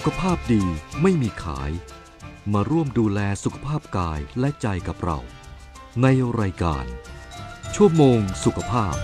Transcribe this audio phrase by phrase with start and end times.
[0.00, 0.64] สุขภาพดี
[1.02, 1.70] ไม่มีขาย
[2.52, 5.18] มาร่วมดูแลสุขภาพกายและใจกับเรา
[6.02, 6.06] ใน
[6.40, 6.84] รายการ
[7.74, 8.94] ชั่วโมงสุขภาพ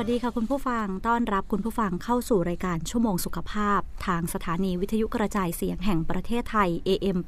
[0.00, 7.18] วัสดีค่ะคุณผู้ฟัง ต้อนรับคุณผู้ฟังเข้าสู่รายการชั่วโมงสุขภาพ ทางสถานีวิทยุกระจายเสียงแห่งประเทศไทย AM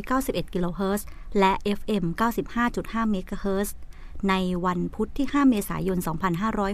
[0.00, 1.06] 891กิโลเฮิรตซ์
[1.38, 2.04] และ FM
[2.58, 3.76] 95.5เมกะเฮิรตซ์
[4.28, 4.34] ใน
[4.64, 5.98] วันพุธที่ 5 เมษายน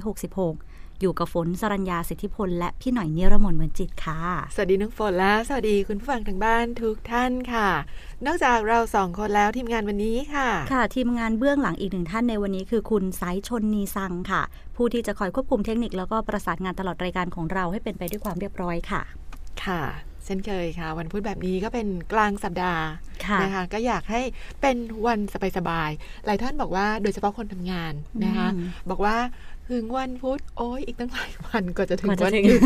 [0.05, 0.70] 2566
[1.00, 4.20] อยู่กับฝนสรัญญาสิทธิพลและพี่หน่อยเนรมนเหมือนจิตค่ะ
[4.54, 7.68] สวัสดีน้องฝนและสวัสดีคุณผู้ฟังทางบ้านทุกท่านค่ะ
[8.27, 14.42] นอกจากเราสองคนแล้วทีมงานวันนี้ค่ะ ค่ะ ทีมงานเบื้องหลังอีกหนึ่งท่านในวันนี้คือคุณสายชนนีซังค่ะ
[14.77, 19.02] ผู้ที่จะคอยควบคุมเทคนิคแล้วก็ประสานงานตลอดรายการของเราให้เป็นไปด้วยความเรียบร้อยค่ะ
[19.64, 19.82] ค่ะ
[20.25, 22.84] เช่นเคยค่ะ วันพุธแบบนี้ก็เป็นกลางสัปดาห์
[23.27, 24.22] ค่ะนะคะก็อยากให้
[24.60, 25.19] เป็นวัน
[25.56, 27.92] สบายๆหลายท่านบอกว่าโดยเฉพาะคนทำงาน
[28.25, 29.16] นะคะอืมบอกว่า
[29.72, 32.60] ถึงวันพุธโอ้ยอีกตั้งหลายวันกว่าจะถึงกว่าจะวันถึงหยุด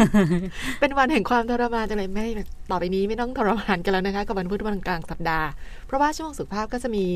[0.80, 2.26] เป็นวันแห่งความทรมานจังเลยไม่
[2.70, 5.48] ต่อไปนี้ไม่ต้องทรมานกันแล้วนะคะ กับวันพุธวันกลางสัปดาห์
[5.86, 7.06] เพราะว่าช่วงสุขภาพก็จะมี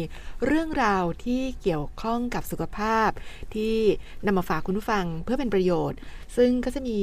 [0.46, 3.10] เรื่องราวที่เกี่ยวข้องกับสุขภาพ
[3.54, 3.76] ที่
[4.26, 5.98] นำมาฝากคุณผู้ฟังเพื่อเป็นประโยชน์
[6.36, 6.98] ซึ่งก็จะมี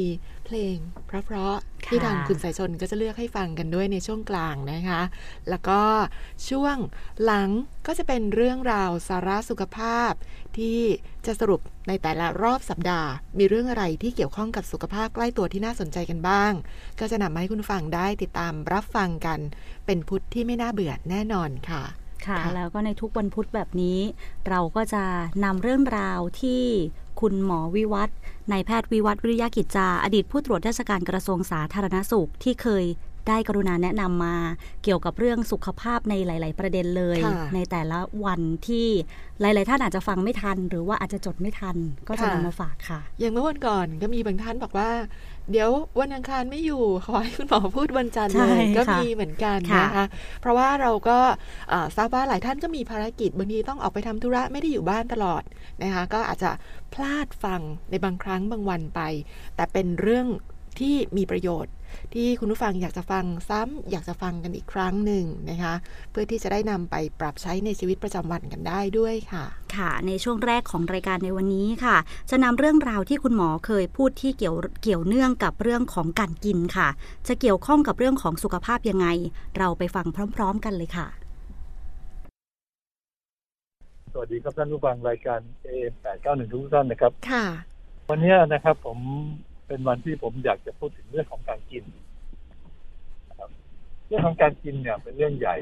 [0.46, 5.02] เพลง เพราะๆที่ค่ะทางคุณสายชนก็จะเลือกให้ฟังกันด้วยในช่วงกลางนะคะ
[5.50, 5.82] แล้วก็
[6.50, 6.78] ช่วง
[7.24, 7.50] หลัง
[7.88, 10.12] ก็จะเป็นเรื่องราวสาระสุขภาพ
[10.58, 10.80] ที่
[11.26, 16.52] จะสรุปในแต่ละรอบสัปดาห์ มีเรื่องอะไรที่เกี่ยวข้องกับสุขภาพใกล้ตัวที่น่าสนใจกันบ้าง
[17.00, 19.40] ก็จะนำมาให้คุณฟังได้ติดตามรับฟังกัน
[19.86, 21.84] เป็นพุทธที่ไม่น่าเบื่อแน่นอนค่ะ
[22.28, 24.00] ค่ะค่ะ แล้วก็ในทุกวันพุธแบบนี้
[24.50, 25.04] เราก็จะ
[25.44, 26.64] นำเรื่องราวที่
[27.22, 28.18] คุณหมอวิวัฒน์
[28.52, 32.86] นายแพทย์วิวัฒน์วิริยะกิจจา อดีตผู้ตรวจราชการกระทรวงสาธารณสุขที่เคย
[33.28, 34.36] ได้กรุณาแนะนำมา
[34.84, 38.88] เกี่ยวกับเรื่องสุขภาพในหลาย ๆ ประเด็นเลยค่ะในแต่ละวันที่
[39.41, 41.78] หลาย ๆ ท่านอาจจะฟังไม่ทัน หรือว่าอาจจะจดไม่ทัน
[42.08, 44.90] ก็จะค่ะนำมาฝากค่ะ อย่างเมื่อวันก่อนก็มีบางท่านบอกว่า
[45.52, 45.69] เดี๋ยว
[46.00, 50.06] วันอังคารไม่อยู่ขอให้คุณหมอพูดวันจันทร์ใช่เลยก็ค่ะมีเหมือนกันค่ะนะคะ
[50.42, 51.18] เพราะว่าเราก็
[51.69, 55.44] เอ่อทราบว่าหลายท่านก็มีภารกิจบางทีต้องออกไปทำธุระไม่ได้อยู่บ้านตลอด
[55.84, 56.52] นะคะก็อาจจะ
[56.94, 59.02] พลาดฟังในบางครั้งบางวันไป
[59.56, 60.28] แต่เป็นเรื่อง
[60.80, 61.74] ที่มีประโยชน์
[62.13, 65.73] ที่คุณผู้ฟังอยากจะฟังซ้ำอยากจะฟังกันอีกครั้งหนึ่งนะคะ
[66.11, 69.44] เพื่อที่จะได้นำไปปรับใช้ในชีวิตประจำวันกันได้ด้วยค่ะ
[69.75, 71.97] ค่ะ ในช่วงแรกของรายการในวันนี้ค่ะ
[72.29, 76.88] จะนำเรื่องราวที่คุณหมอเคยพูดที่เกี่ยวเกี่ยวเนื่องกับเรื่องของการกินค่ะ
[77.28, 79.07] จะเกี่ยวข้องกับเรื่องของสุขภาพยังไง
[79.57, 81.07] เราไปฟังพร้อม ๆ กันเลยค่ะ
[84.17, 87.45] สวัสดีครับท่านผู้ฟังรายการ AM 891ทุกท่านนะครับ ค่ะ
[88.09, 89.00] วันนี้นะครับผม
[89.68, 91.84] เป็นวันที่ผมอยากจะพูดถึงเรื่องของการกิน
[94.08, 95.56] เรื่องของการกินเนี่ยเป็นเรื่องใหญ่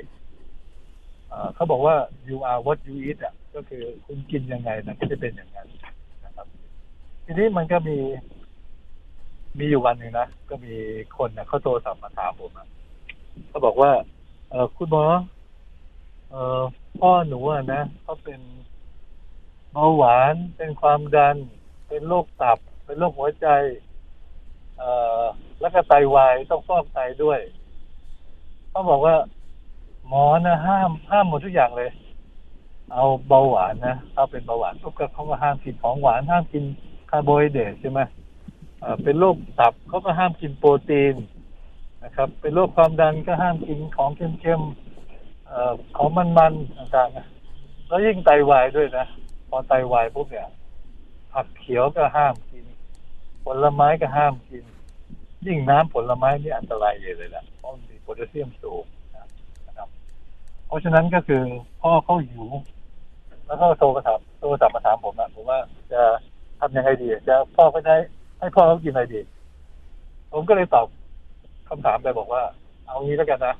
[1.55, 1.95] เขาบอกว่า
[2.27, 5.67] you are what you eat อะ ก็คือคุณกินยังไงนะก็จะเป็นอย่างนั้น
[6.25, 6.47] นะครับ
[7.25, 7.97] ทีนี้มันก็มี
[9.59, 10.73] มีอยู่วันหนึ่งนะ ก็มี
[11.17, 12.67] คนเนี่ยเขาโทรศัพท์มาถามผมอะ
[13.49, 13.91] เขาบอกว่า
[14.49, 15.05] เออคุณหมอ
[16.29, 16.61] เออ
[16.99, 18.41] พ่อหนูอะนะเขาเป็น
[19.71, 21.35] เบาหวานเป็นความดัน
[21.87, 23.47] เป็นโรคตับ เป็นโรคหัวใจ
[25.59, 27.39] แล้วก็ไตวายต้องฟอกไตด้วย
[28.69, 29.15] เขาบอกว่า
[30.07, 31.91] หมอนะห้ามห้ามหมดทุกอย่างเลย
[32.93, 36.63] เอาเบาหวานนะถ้าเป็นเบาหวานปุ๊บก็เขาก็ห้ามกินของหวานห้ามกิน
[37.09, 37.99] คาร์โบไฮเดรตใช่ไหม
[39.03, 41.15] เป็นโรคตับเขาก็ห้ามกินโปรตีน
[42.03, 49.05] นะครับ เป็นโรคความดันก็ห้ามกินของเค็มๆของมันๆต่างๆแล้วยิ่งไตวายด้วยนะ
[49.49, 50.49] พอไตวายปุ๊บเนี่ย
[51.33, 52.65] ผักเขียวก็ห้ามกิน
[53.45, 54.65] ผลไม้ก็ห้ามกิน
[55.45, 58.83] ยิ่งน้ำผลไม้นี่อันตรายใหญ่เลยแหละเพราะมันมีโพแทสเซียมสูง
[59.67, 59.89] นะครับ
[60.67, 61.41] เพราะฉะนั้นก็คือ
[61.81, 62.45] พ่อเขาหิว
[63.45, 65.59] แล้วก็โทรมาถามโทรศัพท์มาถามผมอะผมว่า
[65.91, 66.01] จะ
[66.59, 67.95] ทำยังไงดี จะพ่อก็ได้
[68.39, 69.21] ให้พ่อเขากินอะไรดี
[70.31, 70.87] ผมก็เลยตอบ
[71.69, 72.43] คำถามไปบอกว่า
[72.85, 73.55] เอางี้แล้วกันนะ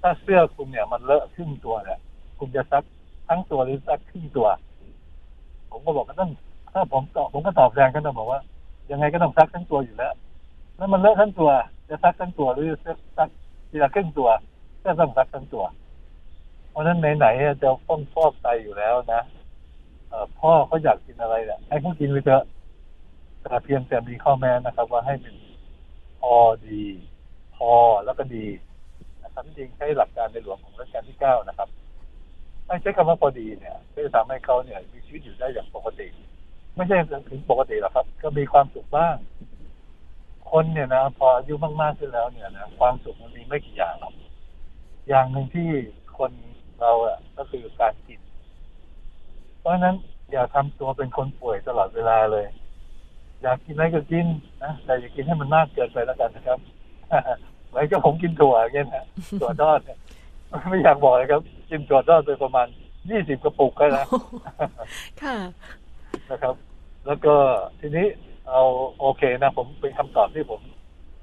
[0.00, 1.98] ถ้าเสื้อคุณเนี่ยมันเลอะครึ่งตัวเนี่ย
[2.38, 2.84] คุณจะซัก
[3.28, 4.48] ทั้งตัวหรือซักครึ่งตัว
[5.70, 6.30] ผมก็บอกก็ต้อง
[6.72, 8.40] ถ้าผมตอบผมก็ตอบแทนกันนะบอกว่า
[8.90, 10.12] ยังไงก็ต้องซักทั้งตัวอยู่แล้ว
[10.76, 11.50] แล้วมันเลอะทั้งตัว
[11.88, 13.28] จะซักทั้งตัวหรือจะซัก
[13.70, 14.28] ทีละครึ่งตัว
[14.84, 15.64] ก็ต้องซักทั้งตัว
[16.70, 19.22] เพราะฉะนั้นไหนๆจะต้องฟอกไตอยู่แล้วนะ
[20.08, 22.44] เออพ่อเขาอยากกินอะไรเนี่ยให้เขากินไปเถอะ
[23.40, 25.36] แต่เพียงแต่มีข้อแม้นะครับ ว่าให้เป็น
[26.20, 26.34] พอ
[26.66, 26.82] ดี
[27.56, 27.72] พอ
[28.04, 28.46] แล้วก็ดี
[29.24, 31.68] นะครับที่จริงใช้หลักการในหลวงของรัชกาลที่เก้านะครับ
[32.66, 36.06] ไม่ใช้คำว่าพอดีเนี่ยก็จะทำให้เขาเนี่ยมีชีวิตอยู่ได้อย่างปกติ
[36.78, 36.98] ไม่ใช่
[37.30, 39.16] ถึงปกติหรอกครับ ก็มีความสุขบ้าง
[40.50, 44.14] คนเนี่ยนะพออายุมากๆขึ้นแล้วเนี่ยนะความสุขมันมีไม่กี่อย่างหรอก
[45.08, 45.68] อย่างหนึ่งที่
[46.18, 46.30] คน
[46.80, 48.20] เราอะก็คือการกิน
[49.68, 49.96] ราะฉะนั้น
[50.32, 52.46] อย่าทำตัวเป็นคนป่วยตลอดเวลาเลย
[53.42, 54.26] อยากกินอะไรก็กิน
[54.64, 56.58] นะแต่อย่ากินให้มันมากเกินไปแล้วกันนะครับ
[57.68, 59.04] เหมือนกับผมกินถั่วอย่างเงี้ยนะ
[59.40, 59.98] ถั่วทอดเนี่ย
[60.70, 62.66] ไม่อยากบอกเลยครับ กินถั่วทอดไปประมาณ
[63.10, 64.06] ยี่สิบกระปุกก็นะ
[65.22, 65.36] ค่ะ
[66.30, 66.54] นะครับ
[67.08, 67.34] แล้วก็
[67.80, 68.06] ทีนี้
[68.48, 68.62] เอา
[68.98, 70.60] โอเคนะผมเป็นคำตอบที่ผม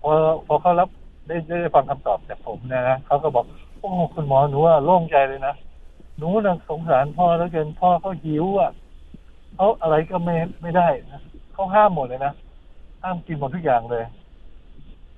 [0.02, 0.12] พอ
[0.48, 0.90] พอเขารับ
[1.28, 3.46] ได้ได้ฟังคำตอบจากผมเนยนะเขาก็บอก
[3.80, 5.56] โอ้คุณหมอหนูว่าโล่งใจเลยนะ
[6.18, 8.72] หนูนะสงสารพ่อแล้วเกินพ่อเขาหิวอะ
[9.56, 11.22] เขาอะไรก็ไม่ไม่ได้นะ
[11.54, 12.34] เขาห้ามหมดเลยนะ
[13.04, 14.04] ห้ามกินหมดทุกอย่างเลย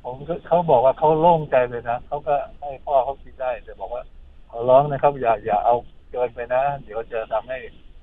[0.04, 4.04] ผมก็เขาบอกว่าเขาโล่งใจเลยนะเขาก็ให้พ่อเขากินได้แต่บอกว่า
[4.50, 5.75] ขอร้องนะครับ อย่าอย่าเอา
[6.12, 7.58] เกินไปนะ เดี๋ยวจะทำให้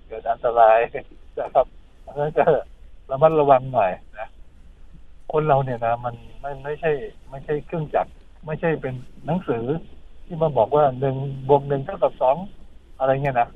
[0.09, 0.79] เกิดอันตราย
[1.39, 1.67] นะครับ
[2.13, 2.45] นั้นก็
[3.11, 4.29] ระมัดระวังหน่อยนะ
[5.33, 6.93] คนเราเนี่ยนะมันไม่ไม่ใช่
[7.31, 8.11] ไม่ใช่เครื่องจักร
[8.47, 8.95] ไม่ใช่เป็น
[9.27, 9.65] หนังสือ
[10.25, 11.17] ที่มาบอกว่าหนึ่ง
[11.49, 12.37] บวกหนึ่งเท่ากับสอง
[12.99, 13.49] อะไรเงี้ยนะ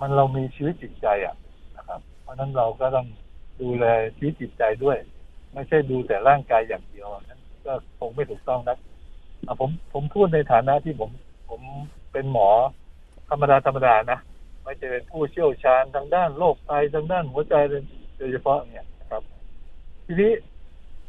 [0.00, 1.36] มันเรามีชีวิตจิตใจอะ
[1.76, 3.06] นะครับ เพราะฉะนั้นเราก็ต้อง
[3.60, 3.84] ดูแล
[4.16, 4.96] ชีวิตจิตใจด้วย
[5.54, 8.76] ไม่ใช่ดูแต่ร่างกายอย่างเดียวนั้นก็คงไม่ถูกต้องนะ
[9.46, 11.10] อะผมผมพูดในฐานะที่ผม
[11.48, 11.60] ผม
[12.12, 12.48] เป็นหมอ
[13.30, 14.18] ธรรมดาธรรมดานะ
[14.62, 17.54] ไม่ใช่เป็นผู้เชี่ยวชาญทางด้านโรคไตทางด้านหัวใจ
[18.18, 19.22] โดยเฉพาะเนี่ยนะครับ
[20.06, 20.32] ทีนี้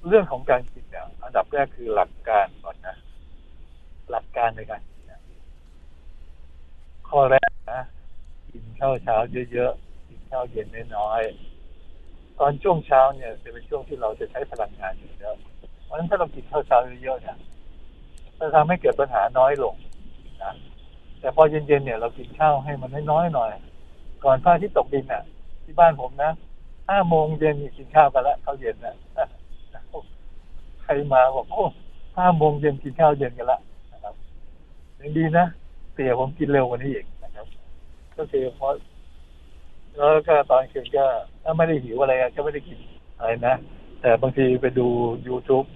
[0.07, 2.95] เรื่องของการกินเนี่ยอันดับแรกคือหลักการก่อนนะ
[4.11, 5.21] หลักการในการกินเนี่ย
[7.09, 7.81] ข้อแรกนะ
[8.51, 9.15] กินข้าวเช้า
[9.51, 10.67] เยอะๆกินข้าวเย็น
[10.97, 15.35] น้อยๆตอนช่วงเช้าเนี่ย จะเป็นช่วงที่เราจะใช้พลังงานเยอะ
[15.85, 17.37] เพราะฉะนั้นถ้าเรากินข้าวเช้าเยอะๆเนี่ย
[18.39, 19.75] จะทำให้เกิดปัญหาน้อยลง
[20.43, 20.53] นะ
[21.23, 23.51] แต่พอเย็นๆเนี่ยเรากินข้าวให้มันน้อยๆหน่อย
[24.23, 25.23] ก่อนพระอาทิตย์ตกดินน่ะ
[25.63, 26.31] ที่บ้านผมนะ
[26.89, 28.95] ห้าโมงเย็นกินข้าวกันละข้าวเย็นน่ะ
[30.83, 31.63] ใครมาบอกโอ้
[32.17, 33.59] ห้าโมงเย็นกินข้าวเย็นกันละ
[33.93, 34.13] นะครับ
[34.99, 35.45] ยังดีนะ
[35.93, 37.45] เสียผมกินเร็วกว่านี้อีกนะครับ
[38.17, 38.71] ก็คือเพราะ
[39.95, 41.05] แล้วก็ตอนคืนก็
[41.43, 42.77] ถ้าไม่ได้หิวอะไรก็ไม่ได้กิน
[43.17, 43.55] อะไรนะ
[44.01, 44.87] แต่บางทีไปดู
[45.27, 45.67] youtube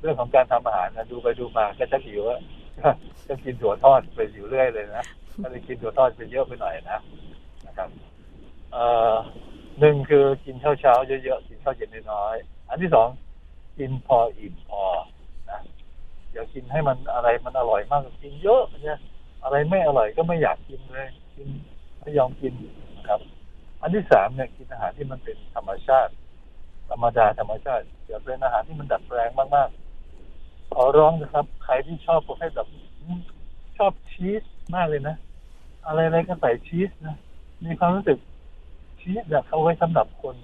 [0.00, 2.40] เรื่องของการทำอาหารนะดูไปดูมาก็จะหิวอะ
[3.28, 5.04] ก็กินถั่วทอดไปอยู่เรื่อยเลยนะ
[5.42, 7.00] ก็เลยกินถั่วทอดไปเยอะไปหน่อยนะ
[7.66, 7.88] นะครับ
[8.72, 9.14] เอ่อ
[9.80, 13.08] หนึ่งคือกินข้าวเช้าเยอะๆกินข้าวเย็นน้อยๆอันที่สอง
[13.78, 14.82] กินพออิ่มพอ
[15.50, 15.60] นะ
[16.32, 18.98] อย่ากินให้มันอะไรมันอร่อยมากกินเยอะเนี่ย
[19.44, 21.48] อะไรไม่อร่อยก็ไม่อยากกินเลย กิน
[22.00, 22.52] ไม่ยอมกิน
[22.96, 23.20] นะครับ
[23.82, 26.12] อันที่สามเนี่ยกินอาหารที่มันเป็นธรรมชาติ
[26.90, 29.87] ธรรมดาธรรมชาติอย่าเป็นอาหารที่มันดัดแปลงมากๆ
[30.82, 32.68] อร้องนะครับ ใครที่ชอบประเภทแบบ
[33.78, 34.42] ชอบชีส
[34.74, 35.16] มากเลยนะ
[35.86, 37.16] อะไรอะไรก็ใส่ชีสนะ
[37.64, 38.18] มีความรู้สึก
[39.00, 40.36] ชีสเนี่ยเขาไว้สำหรับคน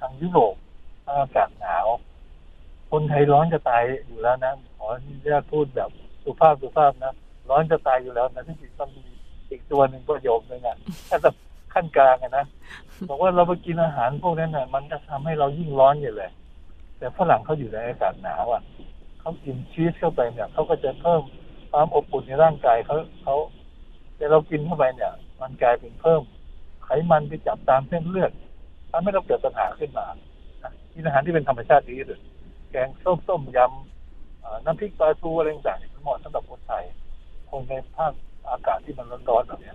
[0.00, 0.54] ทางยุโรป
[1.06, 1.86] อากาศหนาว
[2.90, 5.90] คนไทยร้อนจะตายอยู่แล้วนะ ขออนุญาตพูดแบบ
[6.24, 7.12] สุภาพสุภาพนะ
[7.50, 9.04] ร้อนจะตายอยู่แล้วนะที่จริงต้องมี
[9.50, 10.76] อีกตัวหนึ่งประโยคนึงอะ
[11.06, 11.34] แค่แบบ
[11.74, 12.44] ขั้นกลางอะนะ
[13.08, 16.30] บอกว่าเราไปกินอาหารพวกนั้นน่ะ มันจะทำให้เรายิ่งร้อนอยู่เลย
[16.98, 18.62] แต่ฝรั่งเขาอยู่ในอากาศหนาวอะ
[19.24, 21.22] เขากินชีสเข้าไปเนี่ยเขาก็จะเพิ่ม
[21.72, 23.36] ความอบอุ่นในร่างกายเขาเขา
[24.16, 26.22] แต่เรากินเข้าไปเนี่ย มันกลายเป็นเพิ่ม
[26.84, 28.32] ไขมันไปจับตามเส้นเลือด
[28.90, 30.06] ทำให้เราเกิดปัญหาขึ้นมา
[30.92, 32.20] กินอาหารที่เป็นธรรมชาติดีที่สุด
[32.70, 36.84] แกงส้มต้มยำน้ำพริกปลาทูอะไรต่างๆมันเหมาะสำหรับคนไทย
[37.50, 38.12] คนในภาค
[38.50, 39.72] อากาศที่มันร้อนๆแบบนี้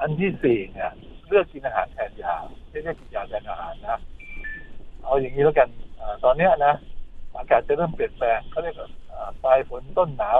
[0.00, 0.90] อันที่สี่เนี่ย
[1.28, 2.34] เลือกกินอาหารแทนยา
[2.70, 3.98] ไม่ได้กินยาแทนอาหารนะ
[5.04, 5.68] เอาอย่างนี้แล้วกัน
[6.00, 6.74] อตอนเนี้ยนะ
[7.38, 8.88] อากาศจะเริ่มเปลี่ยนแปลงเขาเรียกว่า
[9.44, 10.38] ปลายฝนต้นหนาว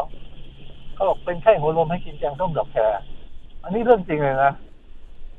[0.94, 2.92] เขาบอกเป็นไข้หัวลมให้กินแกงส้มดอกแคร
[3.62, 4.52] อันนี้เรื่องจริงเลยนะ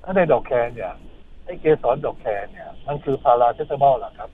[0.04, 0.92] ถ้าในดอกแครเนี่ย
[1.46, 4.30] ไอ้เกสรดอกแครเนี่ย มันคือพาราเซตามอลแหละครับ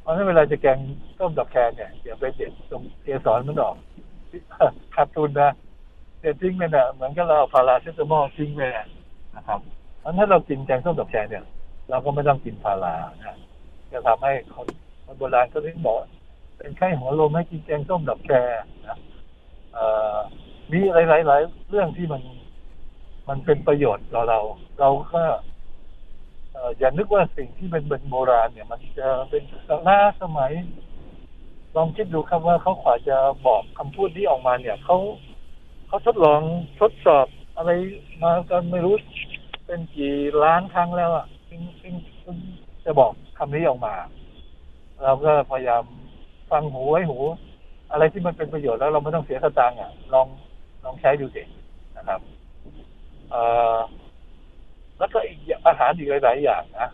[0.00, 0.78] เพราะฉะนั้นเวลาจะแกง
[1.18, 3.74] ส้มดอกแครเนี่ยอย่าไปเด็ดตรงเกสรมันออก
[4.94, 5.50] ขาดทุนนะ
[6.20, 8.86] เด็ดทิ้งไปเนี่ยเหมือนกับเราพาราเซตามอลทิ้งไปอะ
[9.36, 9.60] นะครับ
[10.00, 11.44] เพราะฉะนั้นถ้าเรากินแกงส้มดอกแครเนี่ย
[11.90, 13.36] เราก็ไม่ต้องกินพารานะ
[13.92, 14.66] จะทำให้คน
[15.08, 15.98] คนโบราณเขาถึงบอก
[16.56, 18.30] เป็นไข้หัวลมให้กินแกงส้มดอกแค
[18.88, 18.98] นะ
[20.72, 22.22] มีหลายๆหลายเรื่องที่มัน
[23.28, 24.40] มันเป็นประโยชน์ต่อเรา
[24.80, 25.22] เราก็
[26.78, 29.42] อย่านึกว่าสิ่งที่เป็นเป็นโบราณเนี่ย มันจะเป็น
[29.88, 30.52] ล้าสมัย
[31.76, 34.96] ลองคิดดูครับว่าเขาขวาจะบอกคำพูดนี้ออกมาเนี่ยเขา
[35.88, 36.40] เขาทดลอง
[36.80, 37.70] ทดสอบอะไร
[38.22, 38.94] มากันไม่รู้
[39.66, 42.36] เป็นกี่ล้านครั้งแล้วอะถึงถึงถึง
[42.84, 43.94] จะบอกคำนี้ออกมา
[45.02, 45.84] เราก็พยายาม
[46.50, 47.18] ฟังหูไว้หู
[47.90, 50.26] อะไรที่มันเป็นประโยชน์แล้วเราไม่ต้องเสียสตางค์อะลอง
[50.84, 51.42] ลองใช้ดูสิ
[51.96, 52.20] นะครับ
[53.30, 53.42] เอ่
[53.76, 53.78] อ
[54.98, 56.88] แล้วก็อีกอาหารอีกหลายๆอย่างนะ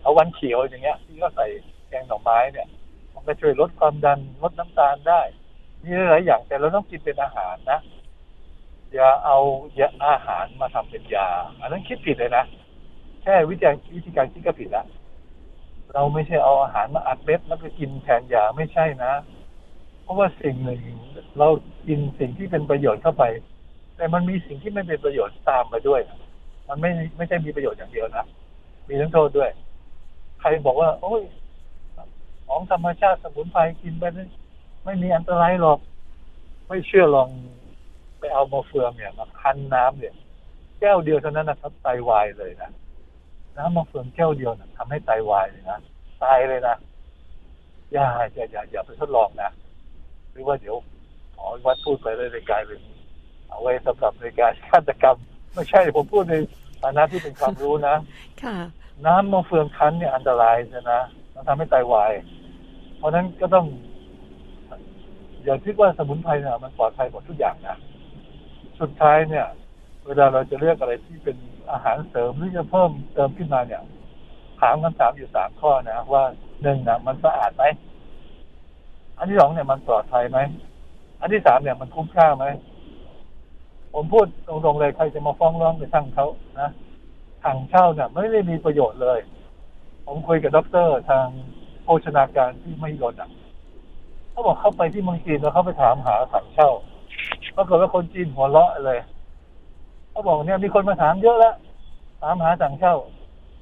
[0.00, 1.46] เอาวันเขียวอย่างเงี้ย ที่ก็ใส่
[1.88, 2.68] แกงหน่อไม้เนี่ย
[3.14, 5.20] มันก็ช่วยลดความดันลดน้ำตาลได้
[5.82, 7.80] มีหลายอย่างแต่เราต้องกินเป็นอาหารนะ
[8.92, 9.36] อย่าเอา
[9.78, 11.28] ยาอาหารมาทำเป็นยา
[11.60, 12.44] อันนั้นคิดผิดเลยนะ
[13.22, 14.84] แค่วิธีวิธีการคิดก็ผิดละ
[15.94, 19.12] เราไม่ใช่เอาอาหารมาอัดเม็ดแล้วก็กินแทนยาไม่ใช่นะ
[20.02, 20.80] เพราะว่าสิ่งหนึ่ง
[21.38, 21.48] เรา
[21.86, 23.24] กินสิ่งที่เป็นประโยชน์เข้าไป
[23.96, 26.00] แต่มันมีสิ่งที่ไม่เป็นประโยชน์ตามมาด้วย
[26.68, 28.26] มันไม่ไม่ใช่มีประโยชน์อย่างเดียวนะ
[28.88, 29.50] มีทั้งโทษด้วย
[30.40, 31.22] ใครบอกว่า โอ้ย
[32.46, 34.26] ของธรรมชาติสมุนไพรกินไปนี่
[34.84, 35.78] ไม่มีอันตรายหรอก
[36.68, 37.28] ไม่เชื่อลอง
[38.18, 40.14] ไปเอามาเฟืองเนี่ยมาคั้นน้ำเนี่ย
[40.80, 42.70] แก้วเดียวเท่านั้นนะครับไตวายเลยนะ
[43.58, 45.78] น้ำมะเฟืองแก้วเดียวนะทำให้ไตวายเลยนะ
[46.22, 46.76] ตายเลยนะ
[47.92, 49.50] อย่าอย่าอย่าอย่าไปทดลองนะ
[50.32, 50.76] หรือว่าเดี๋ยว
[51.34, 52.80] หมอวัดพูดไปเลยในกลายเป็น
[53.48, 55.16] เอาไว้สำหรับในการฆาตกรรม
[55.54, 56.34] ไม่ใช่ผมพูดใน
[56.82, 57.96] ฐานะที่เป็นความรู้นะ
[58.42, 58.56] ค่ะ
[59.06, 61.02] น้ำมะเฟืองคั้นเนี่ยอันตรายนะนะ
[61.34, 62.12] มันทำให้ไตวาย
[62.98, 63.66] เพราะฉะนั้นก็ต้อง
[65.44, 67.76] อย่าคิดว่าสมุนไพรเนี่ยมันปลอดภัยหมดทุกอย่างนะ
[68.80, 69.46] สุดท้ายเนี่ย
[70.06, 71.36] เวลาเราจะเลือกอะไรที่เป็น
[71.72, 73.82] อาหารเสริมหรือจะเพิ่มเติมขึ้นมาเนี่ย
[74.60, 76.22] ถามคำถามอยู่สามข้อนะว่า
[76.62, 77.64] หนึ่งนะมันสะอาดไหม
[79.18, 80.38] อันที่สองเนี่ยมันปลอดภัยไหม
[81.20, 82.46] อันที่สามเนี่ยมันคุ้มค่าไหม
[83.92, 86.26] ผมพูดตรงๆเลยใครจะมาฟ้องร้องไปทั้งเขา
[86.60, 86.70] นะ
[87.44, 89.18] ทางเช่าเนี่ยไม่ได้มีประโยชน์เลย
[90.06, 91.26] ผมคุยกับด็อกเตอร์ทาง
[91.84, 93.30] โภชนาการที่ไม่ยนอะ
[94.30, 96.70] เขาบอกเข้าไปที่เมืองจีนแล้วเขาไปถามหาถังเช่า
[97.56, 98.98] ปรากฏว่าคนจีนหัวเราะเลย
[100.16, 101.54] เขาบอกเนี่ยมีคนมาถามเยอะแล้ว
[102.22, 102.96] ถามหาถังเช่า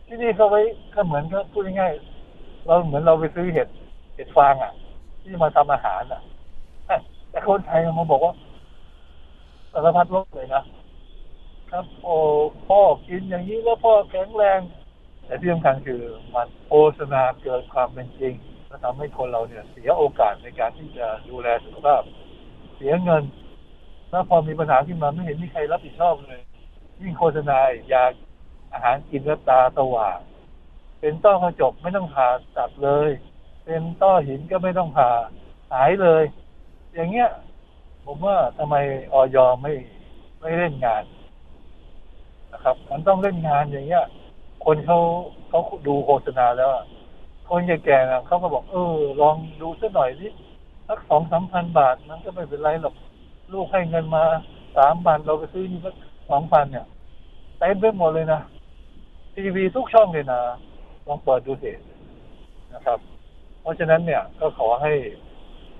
[0.06, 0.60] ที่นี่เขาไว้
[0.94, 3.68] ก็เหมือนก็พูดง่ายๆเราเหมือนเราไปซื้อเห็ด
[4.14, 4.72] เห็ดฟางอะ
[5.22, 6.20] ที่มาทำอาหารอะ
[7.30, 8.34] แต่คนไทยมาบอกว่า
[9.72, 10.62] สารพัดโรคเลยนะ
[11.70, 12.16] ครับ โอ้
[12.66, 14.60] พ่อกินอย่างนี้แล้วพ่อแข็งแรง
[15.26, 16.00] แต่ที่สำคัญคือ
[16.34, 18.34] มันโฆษณาเกินความเป็นจริง
[18.68, 22.02] และทำให้คนเราเนี่ย เสียโอกาสในการที่จะดูแลสุขภาพ
[22.76, 23.24] เสียเงิน
[24.10, 26.40] แล้วพอมีปัญหาขึ้นมาไม่เห็นมีใครรับผิดชอบเลย
[27.00, 27.58] ยิ่งโฆษณา
[27.90, 28.12] อยาก
[28.72, 30.18] อาหารกินแล้วตาสว่าง
[31.00, 33.10] เป็นต้อกระจกไม่ต้องผ่าตัดเลย
[33.64, 35.10] เป็นต้อหินก็ไม่ต้องผ่า
[35.72, 36.24] หายเลย
[36.94, 37.30] อย่างเงี้ย
[38.04, 38.74] ผมว่าทำไม
[39.12, 39.72] ออยไม่
[40.40, 41.04] ไม่เล่นงาน
[42.52, 44.04] นะครับ มันต้องเล่นงานอย่างเงี้ย
[44.64, 44.98] คนเขา
[45.48, 46.70] เขาดูโฆษณาแล้ว
[47.48, 50.28] คนแก่ๆนะเขาก็บอกเออ ลองดูสักหน่อยสิ
[50.88, 52.94] สักสองสามพันบาทมันก็ไม่เป็นไรหรอก
[53.52, 54.24] ลูกให้เงินมา
[54.76, 55.94] สามพันเราไปซื้อนี่สัก
[56.30, 56.86] สองพันเนี่ย
[57.58, 58.40] เต็มไปหมดเลยนะ
[59.34, 60.40] ทีวีทุกช่องเลยนะ
[61.06, 61.72] ลองเปิดดูสิ
[62.74, 62.98] นะครับ
[63.60, 64.92] เพราะฉะนั้นเนี่ยก็ขอให้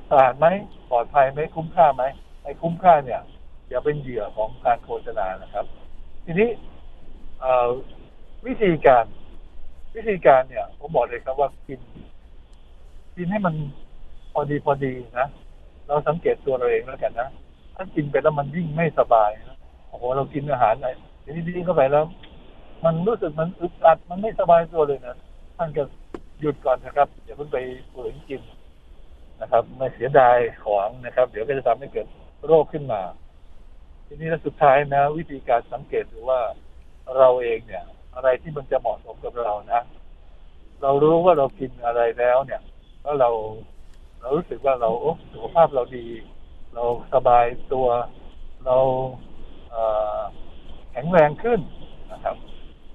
[0.09, 0.47] สะอาดไหม
[0.91, 2.03] ปลอดภัยไหมคุ้มค่าไหม
[2.43, 3.21] ไอ้คุ้มค่าเนี่ย
[3.69, 5.65] อย่าเป็นเหยื่อของการโฆษณานะครับ
[6.25, 6.49] ทีนี้
[8.47, 9.05] วิธีการ
[9.97, 11.81] วิธีการเนี่ย ผมบอกเลยครับว่ากิน
[13.17, 13.55] กินให้มัน
[14.33, 15.27] พอดีพอดีนะ
[15.87, 17.29] เราสังเกตตัวเราเองแล้วกันนะ
[17.75, 19.54] ถ้ากินไปแล้วมันยิ่งไม่สบายนะ
[19.95, 20.89] อ้โหเรากินอาหารอะไร
[21.49, 22.05] ดีๆเข้าไปแล้ว
[22.85, 25.17] มันรู้สึกมันอึดอัดมันไม่สบายตัวเลยนะ
[25.57, 25.83] ท่านก็
[26.41, 27.59] หยุดก่อนนะครับอย่าเพิ่งไป
[27.93, 28.43] ฝืนกิน
[29.41, 32.07] นะครับไม่เสียดายของนะครับ เดี๋ยวก็จะทำให้เกิด
[32.47, 33.03] โรคขึ้นมา
[34.07, 36.41] ทีนี้แล้วสุดท้ายนะ วิธีการสังเกตดูว่า
[37.17, 37.85] เราเองเนี่ย
[38.15, 39.83] อะไรที่มันจะเหมาะสมกับเรานะ
[40.83, 42.61] เรารู้ว่าเรากินอะไรแล้วเนี่ย
[43.03, 43.31] แล้วเรา
[44.21, 46.07] เรารู้สึกว่าเราโอ้สุขภาพเราดี
[46.75, 46.85] เรา
[47.15, 47.87] สบายตัว
[48.67, 48.77] เรา
[50.93, 51.61] แข็งแรงขึ้น
[52.12, 52.37] นะครับ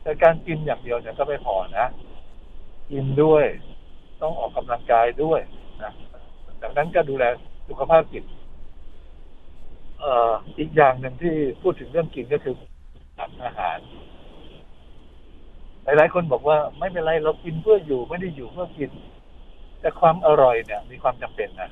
[0.01, 1.87] แต่การกินอย่างเดียวเนี่ยก็ไม่พอนะ
[2.91, 3.45] กินด้วย
[4.21, 5.39] ต้องออกกำลังกายด้วย
[5.83, 5.91] นะ
[6.61, 7.23] ดังนั้นก็ดูแล
[7.67, 8.23] สุขภาพจิต
[9.99, 12.55] เอ่ออีกอย่างหนึ่งที่พูดถึงเรื่องกินก็คือ
[13.43, 13.77] อาหาร
[15.83, 18.91] หลายๆคนบอกว่าไม่เป็นไรเรากินเพื่ออยู่ไม่ได้อยู่เพื่อกิน
[19.79, 21.69] แต่ความอร่อยเนี่ย มีความจำเป็นนะ